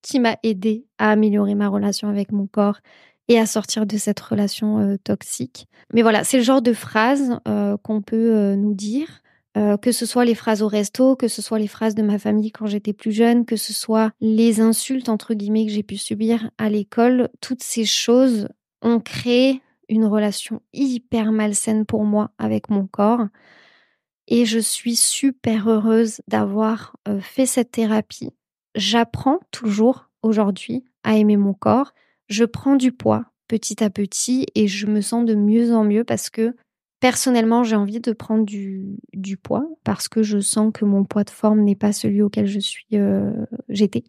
qui 0.02 0.18
m'a 0.18 0.36
aidé 0.42 0.84
à 0.98 1.10
améliorer 1.10 1.54
ma 1.54 1.68
relation 1.68 2.08
avec 2.08 2.32
mon 2.32 2.46
corps 2.46 2.80
et 3.28 3.38
à 3.38 3.46
sortir 3.46 3.86
de 3.86 3.96
cette 3.96 4.20
relation 4.20 4.78
euh, 4.78 4.96
toxique. 5.02 5.68
Mais 5.94 6.02
voilà, 6.02 6.24
c'est 6.24 6.38
le 6.38 6.42
genre 6.42 6.62
de 6.62 6.72
phrase 6.72 7.38
euh, 7.46 7.76
qu'on 7.76 8.02
peut 8.02 8.34
euh, 8.34 8.56
nous 8.56 8.74
dire, 8.74 9.22
que 9.82 9.92
ce 9.92 10.06
soit 10.06 10.24
les 10.24 10.34
phrases 10.34 10.62
au 10.62 10.66
resto, 10.66 11.14
que 11.14 11.28
ce 11.28 11.42
soit 11.42 11.58
les 11.58 11.66
phrases 11.66 11.94
de 11.94 12.00
ma 12.00 12.18
famille 12.18 12.52
quand 12.52 12.64
j'étais 12.64 12.94
plus 12.94 13.12
jeune, 13.12 13.44
que 13.44 13.56
ce 13.56 13.74
soit 13.74 14.10
les 14.22 14.62
insultes 14.62 15.10
entre 15.10 15.34
guillemets 15.34 15.66
que 15.66 15.72
j'ai 15.72 15.82
pu 15.82 15.98
subir 15.98 16.50
à 16.56 16.70
l'école, 16.70 17.28
toutes 17.42 17.62
ces 17.62 17.84
choses 17.84 18.48
ont 18.80 18.98
créé 18.98 19.60
une 19.90 20.06
relation 20.06 20.62
hyper 20.72 21.32
malsaine 21.32 21.84
pour 21.84 22.04
moi 22.04 22.30
avec 22.38 22.70
mon 22.70 22.86
corps. 22.86 23.26
Et 24.28 24.44
je 24.44 24.58
suis 24.58 24.96
super 24.96 25.68
heureuse 25.68 26.20
d'avoir 26.28 26.96
euh, 27.08 27.20
fait 27.20 27.46
cette 27.46 27.72
thérapie. 27.72 28.30
J'apprends 28.74 29.40
toujours 29.50 30.08
aujourd'hui 30.22 30.84
à 31.02 31.16
aimer 31.16 31.36
mon 31.36 31.54
corps. 31.54 31.92
Je 32.28 32.44
prends 32.44 32.76
du 32.76 32.92
poids 32.92 33.26
petit 33.48 33.84
à 33.84 33.90
petit 33.90 34.46
et 34.54 34.66
je 34.66 34.86
me 34.86 35.00
sens 35.00 35.26
de 35.26 35.34
mieux 35.34 35.74
en 35.74 35.84
mieux 35.84 36.04
parce 36.04 36.30
que 36.30 36.54
personnellement 37.00 37.64
j'ai 37.64 37.76
envie 37.76 38.00
de 38.00 38.12
prendre 38.12 38.44
du, 38.44 38.96
du, 39.12 39.36
poids 39.36 39.68
parce 39.84 40.08
que 40.08 40.22
je 40.22 40.38
sens 40.38 40.70
que 40.72 40.86
mon 40.86 41.04
poids 41.04 41.24
de 41.24 41.30
forme 41.30 41.60
n'est 41.60 41.76
pas 41.76 41.92
celui 41.92 42.22
auquel 42.22 42.46
je 42.46 42.60
suis 42.60 42.86
euh, 42.94 43.30
j'étais 43.68 44.04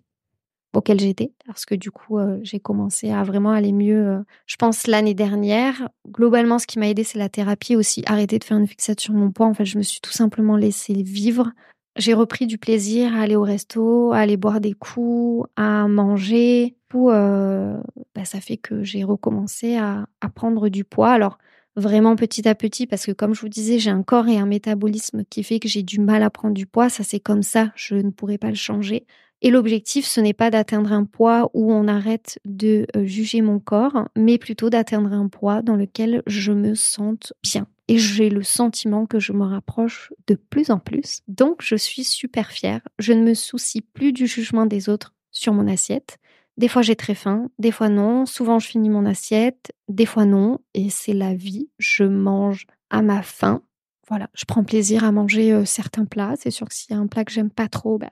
auquel 0.74 1.00
j'étais, 1.00 1.32
parce 1.46 1.66
que 1.66 1.76
du 1.76 1.92
coup, 1.92 2.18
euh, 2.18 2.40
j'ai 2.44 2.60
commencé 2.60 3.12
à 3.12 3.24
vraiment 3.24 3.52
aller 3.52 3.72
mieux, 3.72 4.08
euh, 4.08 4.20
je 4.48 4.56
pense, 4.56 4.88
l'année 4.88 5.14
dernière. 5.14 5.90
Globalement, 6.10 6.60
ce 6.60 6.68
qui 6.68 6.80
m'a 6.80 6.90
aidé, 6.90 7.04
c'est 7.04 7.20
la 7.20 7.30
thérapie 7.30 7.76
aussi, 7.76 8.04
arrêter 8.06 8.40
de 8.40 8.44
faire 8.44 8.58
une 8.58 8.68
fixation 8.68 9.14
sur 9.14 9.14
mon 9.14 9.32
poids. 9.32 9.48
En 9.48 9.54
fait, 9.54 9.66
je 9.66 9.78
me 9.78 9.84
suis 9.84 10.02
tout 10.02 10.12
simplement 10.12 10.58
laissé 10.58 10.94
vivre. 10.94 11.52
J'ai 11.96 12.14
repris 12.14 12.48
du 12.48 12.58
plaisir 12.58 13.16
à 13.16 13.22
aller 13.22 13.36
au 13.36 13.44
resto, 13.44 14.12
à 14.14 14.18
aller 14.18 14.38
boire 14.38 14.60
des 14.60 14.74
coups, 14.74 15.48
à 15.56 15.88
manger. 15.88 16.76
Tout, 16.90 17.10
euh, 17.10 17.78
bah, 18.16 18.26
ça 18.26 18.40
fait 18.40 18.58
que 18.58 18.84
j'ai 18.84 19.04
recommencé 19.04 19.78
à, 19.78 20.08
à 20.22 20.30
prendre 20.30 20.70
du 20.70 20.84
poids. 20.84 21.12
Alors, 21.12 21.38
vraiment 21.76 22.16
petit 22.16 22.48
à 22.48 22.56
petit, 22.56 22.88
parce 22.88 23.06
que 23.06 23.12
comme 23.12 23.34
je 23.34 23.42
vous 23.42 23.50
disais, 23.50 23.80
j'ai 23.80 23.90
un 23.90 24.04
corps 24.04 24.28
et 24.28 24.38
un 24.38 24.46
métabolisme 24.46 25.24
qui 25.30 25.44
fait 25.44 25.60
que 25.60 25.68
j'ai 25.68 25.84
du 25.84 26.00
mal 26.00 26.24
à 26.24 26.30
prendre 26.30 26.54
du 26.54 26.66
poids. 26.66 26.90
Ça, 26.90 27.04
c'est 27.04 27.20
comme 27.20 27.44
ça. 27.44 27.72
Je 27.76 27.96
ne 27.96 28.10
pourrais 28.10 28.38
pas 28.38 28.50
le 28.50 28.56
changer. 28.56 29.06
Et 29.46 29.52
l'objectif, 29.52 30.08
ce 30.08 30.22
n'est 30.22 30.34
pas 30.34 30.50
d'atteindre 30.50 30.94
un 30.94 31.04
poids 31.04 31.52
où 31.54 31.72
on 31.74 31.90
arrête 31.90 32.40
de 32.46 32.88
euh, 32.96 33.06
juger 33.06 33.42
mon 33.42 33.60
corps, 33.60 34.08
mais 34.18 34.38
plutôt 34.38 34.70
d'atteindre 34.70 35.12
un 35.12 35.28
poids 35.28 35.62
dans 35.62 35.76
lequel 35.76 36.24
je 36.28 36.54
me 36.54 36.76
sente 36.76 37.34
bien. 37.44 37.68
Et 37.90 37.98
j'ai 37.98 38.30
le 38.30 38.42
sentiment 38.42 39.06
que 39.06 39.20
je 39.20 39.34
me 39.34 39.44
rapproche 39.44 40.14
de 40.28 40.36
plus 40.36 40.72
en 40.72 40.80
plus. 40.80 41.20
Donc, 41.28 41.62
je 41.62 41.76
suis 41.76 42.06
super 42.06 42.52
fière. 42.52 42.80
Je 43.00 43.12
ne 43.12 43.22
me 43.22 43.34
soucie 43.34 43.82
plus 43.82 44.14
du 44.14 44.28
jugement 44.28 44.66
des 44.66 44.88
autres 44.88 45.14
sur 45.32 45.52
mon 45.52 45.68
assiette. 45.68 46.20
Des 46.56 46.70
fois, 46.70 46.82
j'ai 46.82 46.96
très 46.96 47.16
faim, 47.16 47.50
des 47.60 47.72
fois 47.72 47.90
non. 47.90 48.26
Souvent, 48.26 48.60
je 48.60 48.68
finis 48.68 48.90
mon 48.90 49.06
assiette, 49.06 49.74
des 49.90 50.06
fois 50.06 50.24
non. 50.24 50.60
Et 50.74 50.90
c'est 50.90 51.14
la 51.14 51.34
vie. 51.34 51.70
Je 51.80 52.06
mange 52.06 52.66
à 52.90 53.02
ma 53.02 53.22
faim. 53.22 53.62
Voilà, 54.08 54.30
je 54.34 54.46
prends 54.46 54.64
plaisir 54.64 55.04
à 55.04 55.12
manger 55.12 55.52
euh, 55.52 55.66
certains 55.66 56.06
plats. 56.06 56.36
C'est 56.38 56.52
sûr 56.52 56.70
que 56.70 56.74
s'il 56.74 56.96
y 56.96 56.98
a 56.98 57.02
un 57.02 57.08
plat 57.08 57.26
que 57.26 57.32
j'aime 57.32 57.50
pas 57.50 57.68
trop, 57.68 57.98
bah, 57.98 58.12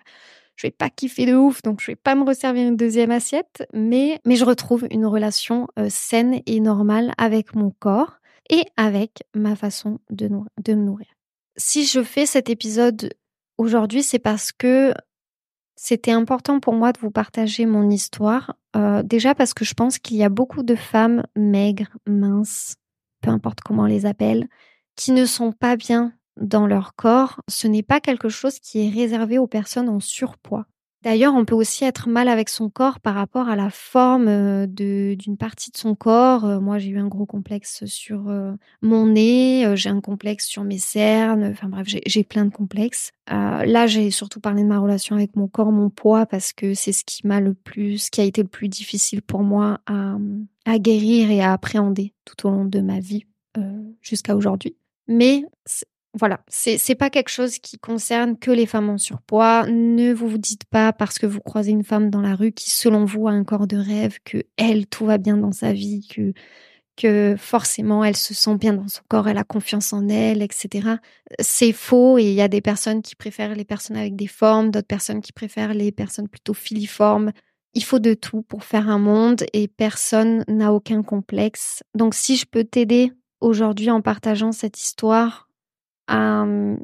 je 0.55 0.67
vais 0.67 0.71
pas 0.71 0.89
kiffer 0.89 1.25
de 1.25 1.35
ouf, 1.35 1.61
donc 1.61 1.81
je 1.81 1.87
vais 1.87 1.95
pas 1.95 2.15
me 2.15 2.23
resservir 2.23 2.67
une 2.67 2.77
deuxième 2.77 3.11
assiette, 3.11 3.67
mais, 3.73 4.19
mais 4.25 4.35
je 4.35 4.45
retrouve 4.45 4.87
une 4.91 5.05
relation 5.05 5.67
euh, 5.79 5.87
saine 5.89 6.41
et 6.45 6.59
normale 6.59 7.13
avec 7.17 7.55
mon 7.55 7.71
corps 7.71 8.19
et 8.49 8.65
avec 8.77 9.23
ma 9.33 9.55
façon 9.55 9.99
de, 10.09 10.29
de 10.63 10.73
me 10.73 10.83
nourrir. 10.83 11.07
Si 11.57 11.85
je 11.85 12.03
fais 12.03 12.25
cet 12.25 12.49
épisode 12.49 13.13
aujourd'hui, 13.57 14.03
c'est 14.03 14.19
parce 14.19 14.51
que 14.51 14.93
c'était 15.75 16.11
important 16.11 16.59
pour 16.59 16.73
moi 16.73 16.91
de 16.91 16.99
vous 16.99 17.11
partager 17.11 17.65
mon 17.65 17.89
histoire. 17.89 18.55
Euh, 18.75 19.01
déjà 19.03 19.33
parce 19.33 19.53
que 19.53 19.65
je 19.65 19.73
pense 19.73 19.97
qu'il 19.97 20.17
y 20.17 20.23
a 20.23 20.29
beaucoup 20.29 20.63
de 20.63 20.75
femmes 20.75 21.23
maigres, 21.35 21.97
minces, 22.05 22.75
peu 23.21 23.31
importe 23.31 23.61
comment 23.61 23.83
on 23.83 23.87
les 23.87 24.05
appelle, 24.05 24.47
qui 24.95 25.11
ne 25.11 25.25
sont 25.25 25.51
pas 25.51 25.75
bien 25.75 26.13
dans 26.37 26.67
leur 26.67 26.95
corps, 26.95 27.41
ce 27.47 27.67
n'est 27.67 27.83
pas 27.83 27.99
quelque 27.99 28.29
chose 28.29 28.59
qui 28.59 28.85
est 28.85 28.89
réservé 28.89 29.37
aux 29.37 29.47
personnes 29.47 29.89
en 29.89 29.99
surpoids. 29.99 30.65
D'ailleurs, 31.03 31.33
on 31.33 31.45
peut 31.45 31.55
aussi 31.55 31.83
être 31.83 32.09
mal 32.09 32.27
avec 32.27 32.47
son 32.47 32.69
corps 32.69 32.99
par 32.99 33.15
rapport 33.15 33.49
à 33.49 33.55
la 33.55 33.71
forme 33.71 34.67
d'une 34.67 35.35
partie 35.37 35.71
de 35.71 35.77
son 35.77 35.95
corps. 35.95 36.61
Moi, 36.61 36.77
j'ai 36.77 36.89
eu 36.89 36.99
un 36.99 37.07
gros 37.07 37.25
complexe 37.25 37.85
sur 37.85 38.31
mon 38.83 39.07
nez, 39.07 39.71
j'ai 39.75 39.89
un 39.89 39.99
complexe 39.99 40.45
sur 40.45 40.63
mes 40.63 40.77
cernes. 40.77 41.43
Enfin 41.43 41.69
bref, 41.69 41.87
j'ai 41.87 42.23
plein 42.23 42.45
de 42.45 42.53
complexes. 42.53 43.13
là, 43.27 43.87
j'ai 43.87 44.11
surtout 44.11 44.39
parlé 44.39 44.61
de 44.61 44.67
ma 44.67 44.77
relation 44.77 45.15
avec 45.15 45.35
mon 45.35 45.47
corps, 45.47 45.71
mon 45.71 45.89
poids, 45.89 46.27
parce 46.27 46.53
que 46.53 46.75
c'est 46.75 46.93
ce 46.93 47.03
qui 47.03 47.25
m'a 47.25 47.41
le 47.41 47.55
plus, 47.55 47.97
ce 47.97 48.11
qui 48.11 48.21
a 48.21 48.25
été 48.25 48.43
le 48.43 48.47
plus 48.47 48.67
difficile 48.67 49.23
pour 49.23 49.41
moi 49.41 49.79
à, 49.87 50.17
à 50.65 50.77
guérir 50.77 51.31
et 51.31 51.41
à 51.41 51.53
appréhender 51.53 52.13
tout 52.25 52.47
au 52.47 52.51
long 52.51 52.65
de 52.65 52.79
ma 52.79 52.99
vie 52.99 53.25
jusqu'à 54.01 54.35
aujourd'hui. 54.35 54.75
Mais 55.07 55.45
voilà, 56.13 56.41
c'est 56.47 56.95
pas 56.95 57.09
quelque 57.09 57.29
chose 57.29 57.57
qui 57.59 57.79
concerne 57.79 58.37
que 58.37 58.51
les 58.51 58.65
femmes 58.65 58.89
en 58.89 58.97
surpoids. 58.97 59.65
Ne 59.67 60.13
vous, 60.13 60.27
vous 60.27 60.37
dites 60.37 60.65
pas 60.65 60.91
parce 60.91 61.17
que 61.17 61.25
vous 61.25 61.39
croisez 61.39 61.71
une 61.71 61.85
femme 61.85 62.09
dans 62.09 62.19
la 62.19 62.35
rue 62.35 62.51
qui, 62.51 62.69
selon 62.69 63.05
vous, 63.05 63.29
a 63.29 63.31
un 63.31 63.45
corps 63.45 63.67
de 63.67 63.77
rêve, 63.77 64.19
que 64.25 64.43
elle 64.57 64.87
tout 64.87 65.05
va 65.05 65.17
bien 65.17 65.37
dans 65.37 65.53
sa 65.53 65.71
vie, 65.71 66.07
que 66.07 66.33
que 66.97 67.35
forcément 67.37 68.03
elle 68.03 68.17
se 68.17 68.33
sent 68.33 68.57
bien 68.57 68.73
dans 68.73 68.87
son 68.87 69.01
corps, 69.07 69.27
elle 69.27 69.37
a 69.37 69.43
confiance 69.43 69.93
en 69.93 70.07
elle, 70.09 70.41
etc. 70.41 70.97
C'est 71.39 71.71
faux 71.71 72.17
et 72.17 72.25
il 72.25 72.33
y 72.33 72.41
a 72.41 72.47
des 72.47 72.61
personnes 72.61 73.01
qui 73.01 73.15
préfèrent 73.15 73.55
les 73.55 73.65
personnes 73.65 73.97
avec 73.97 74.15
des 74.15 74.27
formes, 74.27 74.71
d'autres 74.71 74.87
personnes 74.87 75.21
qui 75.21 75.31
préfèrent 75.33 75.73
les 75.73 75.91
personnes 75.91 76.27
plutôt 76.27 76.53
filiformes. 76.53 77.31
Il 77.73 77.83
faut 77.83 77.99
de 77.99 78.13
tout 78.13 78.41
pour 78.41 78.65
faire 78.65 78.89
un 78.89 78.99
monde 78.99 79.45
et 79.53 79.67
personne 79.67 80.43
n'a 80.47 80.73
aucun 80.73 81.01
complexe. 81.01 81.83
Donc 81.95 82.13
si 82.13 82.35
je 82.35 82.45
peux 82.45 82.65
t'aider 82.65 83.13
aujourd'hui 83.39 83.89
en 83.89 84.01
partageant 84.01 84.51
cette 84.51 84.79
histoire, 84.79 85.47
à 86.07 86.45
mmh, 86.45 86.79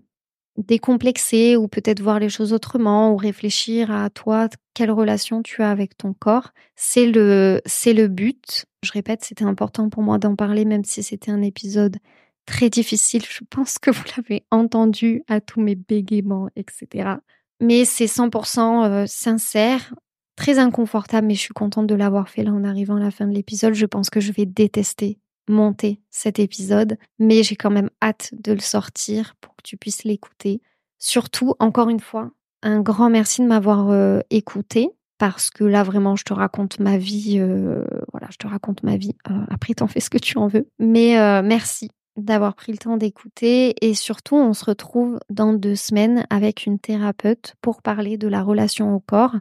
décomplexer 0.57 1.55
ou 1.55 1.67
peut-être 1.67 2.01
voir 2.01 2.19
les 2.19 2.29
choses 2.29 2.51
autrement 2.51 3.13
ou 3.13 3.17
réfléchir 3.17 3.91
à 3.91 4.09
toi, 4.09 4.49
quelle 4.73 4.91
relation 4.91 5.43
tu 5.43 5.61
as 5.61 5.69
avec 5.69 5.97
ton 5.97 6.13
corps. 6.13 6.51
C'est 6.75 7.05
le, 7.05 7.61
c'est 7.65 7.93
le 7.93 8.07
but. 8.07 8.65
Je 8.83 8.91
répète, 8.91 9.23
c'était 9.23 9.45
important 9.45 9.89
pour 9.89 10.03
moi 10.03 10.17
d'en 10.17 10.35
parler, 10.35 10.65
même 10.65 10.83
si 10.83 11.03
c'était 11.03 11.31
un 11.31 11.41
épisode 11.41 11.97
très 12.45 12.69
difficile. 12.69 13.23
Je 13.29 13.43
pense 13.49 13.77
que 13.77 13.91
vous 13.91 14.03
l'avez 14.15 14.45
entendu 14.51 15.23
à 15.27 15.41
tous 15.41 15.61
mes 15.61 15.75
bégaiements, 15.75 16.49
etc. 16.55 17.17
Mais 17.61 17.85
c'est 17.85 18.05
100% 18.05 18.85
euh, 18.85 19.05
sincère, 19.07 19.93
très 20.35 20.59
inconfortable, 20.59 21.27
mais 21.27 21.35
je 21.35 21.41
suis 21.41 21.53
contente 21.53 21.87
de 21.87 21.95
l'avoir 21.95 22.29
fait 22.29 22.43
là 22.43 22.51
en 22.51 22.63
arrivant 22.63 22.95
à 22.95 22.99
la 22.99 23.11
fin 23.11 23.27
de 23.27 23.33
l'épisode. 23.33 23.73
Je 23.73 23.85
pense 23.85 24.09
que 24.09 24.19
je 24.19 24.31
vais 24.31 24.45
détester 24.45 25.19
monter 25.47 26.01
cet 26.09 26.39
épisode, 26.39 26.97
mais 27.19 27.43
j'ai 27.43 27.55
quand 27.55 27.71
même 27.71 27.89
hâte 28.01 28.31
de 28.33 28.53
le 28.53 28.59
sortir 28.59 29.35
pour 29.41 29.55
que 29.55 29.63
tu 29.63 29.77
puisses 29.77 30.03
l'écouter. 30.03 30.61
Surtout, 30.99 31.55
encore 31.59 31.89
une 31.89 31.99
fois, 31.99 32.31
un 32.63 32.81
grand 32.81 33.09
merci 33.09 33.41
de 33.41 33.47
m'avoir 33.47 33.89
euh, 33.89 34.19
écouté 34.29 34.89
parce 35.17 35.49
que 35.49 35.63
là 35.63 35.83
vraiment 35.83 36.15
je 36.15 36.23
te 36.23 36.33
raconte 36.33 36.79
ma 36.79 36.97
vie, 36.97 37.37
euh, 37.39 37.85
voilà, 38.11 38.27
je 38.31 38.37
te 38.37 38.47
raconte 38.47 38.83
ma 38.83 38.97
vie. 38.97 39.15
Euh, 39.29 39.45
après 39.49 39.73
t'en 39.73 39.87
fais 39.87 39.99
ce 39.99 40.09
que 40.09 40.17
tu 40.17 40.37
en 40.37 40.47
veux, 40.47 40.69
mais 40.79 41.15
merci 41.41 41.89
d'avoir 42.17 42.55
pris 42.55 42.71
le 42.71 42.77
temps 42.79 42.97
d'écouter 42.97 43.75
et 43.85 43.93
surtout 43.93 44.35
on 44.35 44.53
se 44.53 44.65
retrouve 44.65 45.19
dans 45.29 45.53
deux 45.53 45.75
semaines 45.75 46.25
avec 46.29 46.65
une 46.65 46.79
thérapeute 46.79 47.55
pour 47.61 47.81
parler 47.81 48.17
de 48.17 48.27
la 48.27 48.41
relation 48.41 48.93
au 48.95 48.99
corps. 48.99 49.35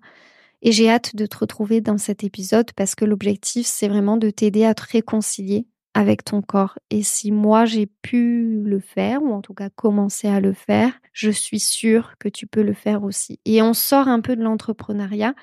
Et 0.62 0.72
j'ai 0.72 0.90
hâte 0.90 1.14
de 1.14 1.26
te 1.26 1.38
retrouver 1.38 1.80
dans 1.80 1.98
cet 1.98 2.24
épisode 2.24 2.72
parce 2.72 2.94
que 2.94 3.04
l'objectif, 3.04 3.66
c'est 3.66 3.88
vraiment 3.88 4.16
de 4.16 4.30
t'aider 4.30 4.64
à 4.64 4.74
te 4.74 4.82
réconcilier 4.90 5.66
avec 5.96 6.24
ton 6.24 6.42
corps. 6.42 6.78
Et 6.90 7.02
si 7.02 7.32
moi 7.32 7.64
j'ai 7.64 7.86
pu 7.86 8.60
le 8.62 8.80
faire, 8.80 9.22
ou 9.22 9.32
en 9.32 9.40
tout 9.40 9.54
cas 9.54 9.70
commencer 9.70 10.28
à 10.28 10.40
le 10.40 10.52
faire, 10.52 10.92
je 11.14 11.30
suis 11.30 11.58
sûre 11.58 12.16
que 12.18 12.28
tu 12.28 12.46
peux 12.46 12.62
le 12.62 12.74
faire 12.74 13.02
aussi. 13.02 13.40
Et 13.46 13.62
on 13.62 13.72
sort 13.72 14.06
un 14.06 14.20
peu 14.20 14.36
de 14.36 14.42
l'entrepreneuriat, 14.42 15.34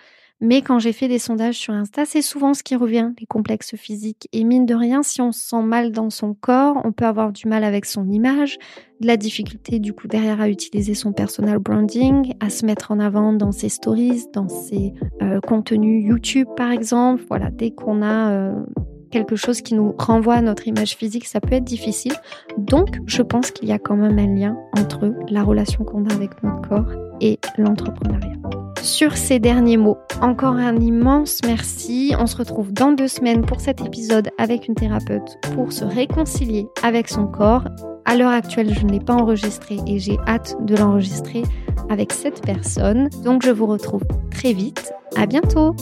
mais 0.42 0.62
quand 0.62 0.78
j'ai 0.78 0.94
fait 0.94 1.08
des 1.08 1.18
sondages 1.18 1.58
sur 1.58 1.74
Insta, 1.74 2.06
c'est 2.06 2.22
souvent 2.22 2.54
ce 2.54 2.62
qui 2.62 2.76
revient, 2.76 3.14
les 3.20 3.26
complexes 3.26 3.76
physiques. 3.76 4.28
Et 4.32 4.44
mine 4.44 4.68
de 4.68 4.76
rien, 4.76 5.02
si 5.02 5.22
on 5.22 5.32
se 5.32 5.40
sent 5.40 5.64
mal 5.64 5.92
dans 5.92 6.12
son 6.12 6.36
corps, 6.36 6.80
on 6.84 6.92
peut 6.92 7.06
avoir 7.06 7.32
du 7.32 7.48
mal 7.48 7.64
avec 7.64 7.86
son 7.86 8.08
image, 8.10 8.60
de 9.00 9.08
la 9.08 9.18
difficulté 9.18 9.80
du 9.80 9.94
coup 9.94 10.08
derrière 10.08 10.40
à 10.40 10.50
utiliser 10.50 10.94
son 10.94 11.14
personal 11.14 11.58
branding, 11.58 12.34
à 12.42 12.52
se 12.52 12.64
mettre 12.66 12.92
en 12.92 13.00
avant 13.00 13.34
dans 13.34 13.52
ses 13.52 13.70
stories, 13.70 14.26
dans 14.34 14.50
ses 14.50 14.94
euh, 15.24 15.40
contenus 15.40 16.06
YouTube 16.06 16.48
par 16.56 16.72
exemple. 16.72 17.24
Voilà, 17.28 17.50
dès 17.50 17.72
qu'on 17.72 18.04
a... 18.04 18.32
Euh, 18.34 18.64
quelque 19.14 19.36
chose 19.36 19.62
qui 19.62 19.76
nous 19.76 19.96
renvoie 20.00 20.34
à 20.34 20.42
notre 20.42 20.68
image 20.68 20.96
physique, 20.96 21.26
ça 21.26 21.40
peut 21.40 21.54
être 21.54 21.64
difficile. 21.64 22.14
Donc, 22.58 22.98
je 23.06 23.22
pense 23.22 23.52
qu'il 23.52 23.70
y 23.70 23.72
a 23.72 23.78
quand 23.78 23.96
même 23.96 24.18
un 24.18 24.36
lien 24.36 24.58
entre 24.76 25.14
la 25.30 25.44
relation 25.44 25.84
qu'on 25.84 26.06
a 26.06 26.14
avec 26.14 26.32
notre 26.44 26.68
corps 26.68 26.92
et 27.22 27.40
l'entrepreneuriat. 27.60 28.34
Sur 28.82 29.16
ces 29.16 29.40
derniers 29.40 29.78
mots, 29.78 29.98
encore 30.22 30.56
un 30.56 30.76
immense 30.78 31.40
merci. 31.46 32.14
On 32.20 32.26
se 32.26 32.36
retrouve 32.36 32.74
dans 32.74 32.92
deux 32.92 33.08
semaines 33.08 33.46
pour 33.46 33.62
cet 33.62 33.82
épisode 33.82 34.30
avec 34.38 34.68
une 34.68 34.76
thérapeute 34.76 35.38
pour 35.54 35.72
se 35.72 35.86
réconcilier 35.86 36.68
avec 36.82 37.08
son 37.08 37.28
corps. 37.28 37.64
À 38.06 38.18
l'heure 38.18 38.32
actuelle, 38.32 38.74
je 38.74 38.84
ne 38.84 38.92
l'ai 38.92 39.00
pas 39.00 39.14
enregistré 39.14 39.78
et 39.88 40.00
j'ai 40.00 40.18
hâte 40.28 40.58
de 40.66 40.76
l'enregistrer 40.76 41.44
avec 41.90 42.12
cette 42.12 42.42
personne. 42.42 43.10
Donc 43.24 43.46
je 43.46 43.52
vous 43.52 43.68
retrouve 43.68 44.04
très 44.32 44.52
vite. 44.52 44.92
À 45.16 45.28
bientôt! 45.28 45.76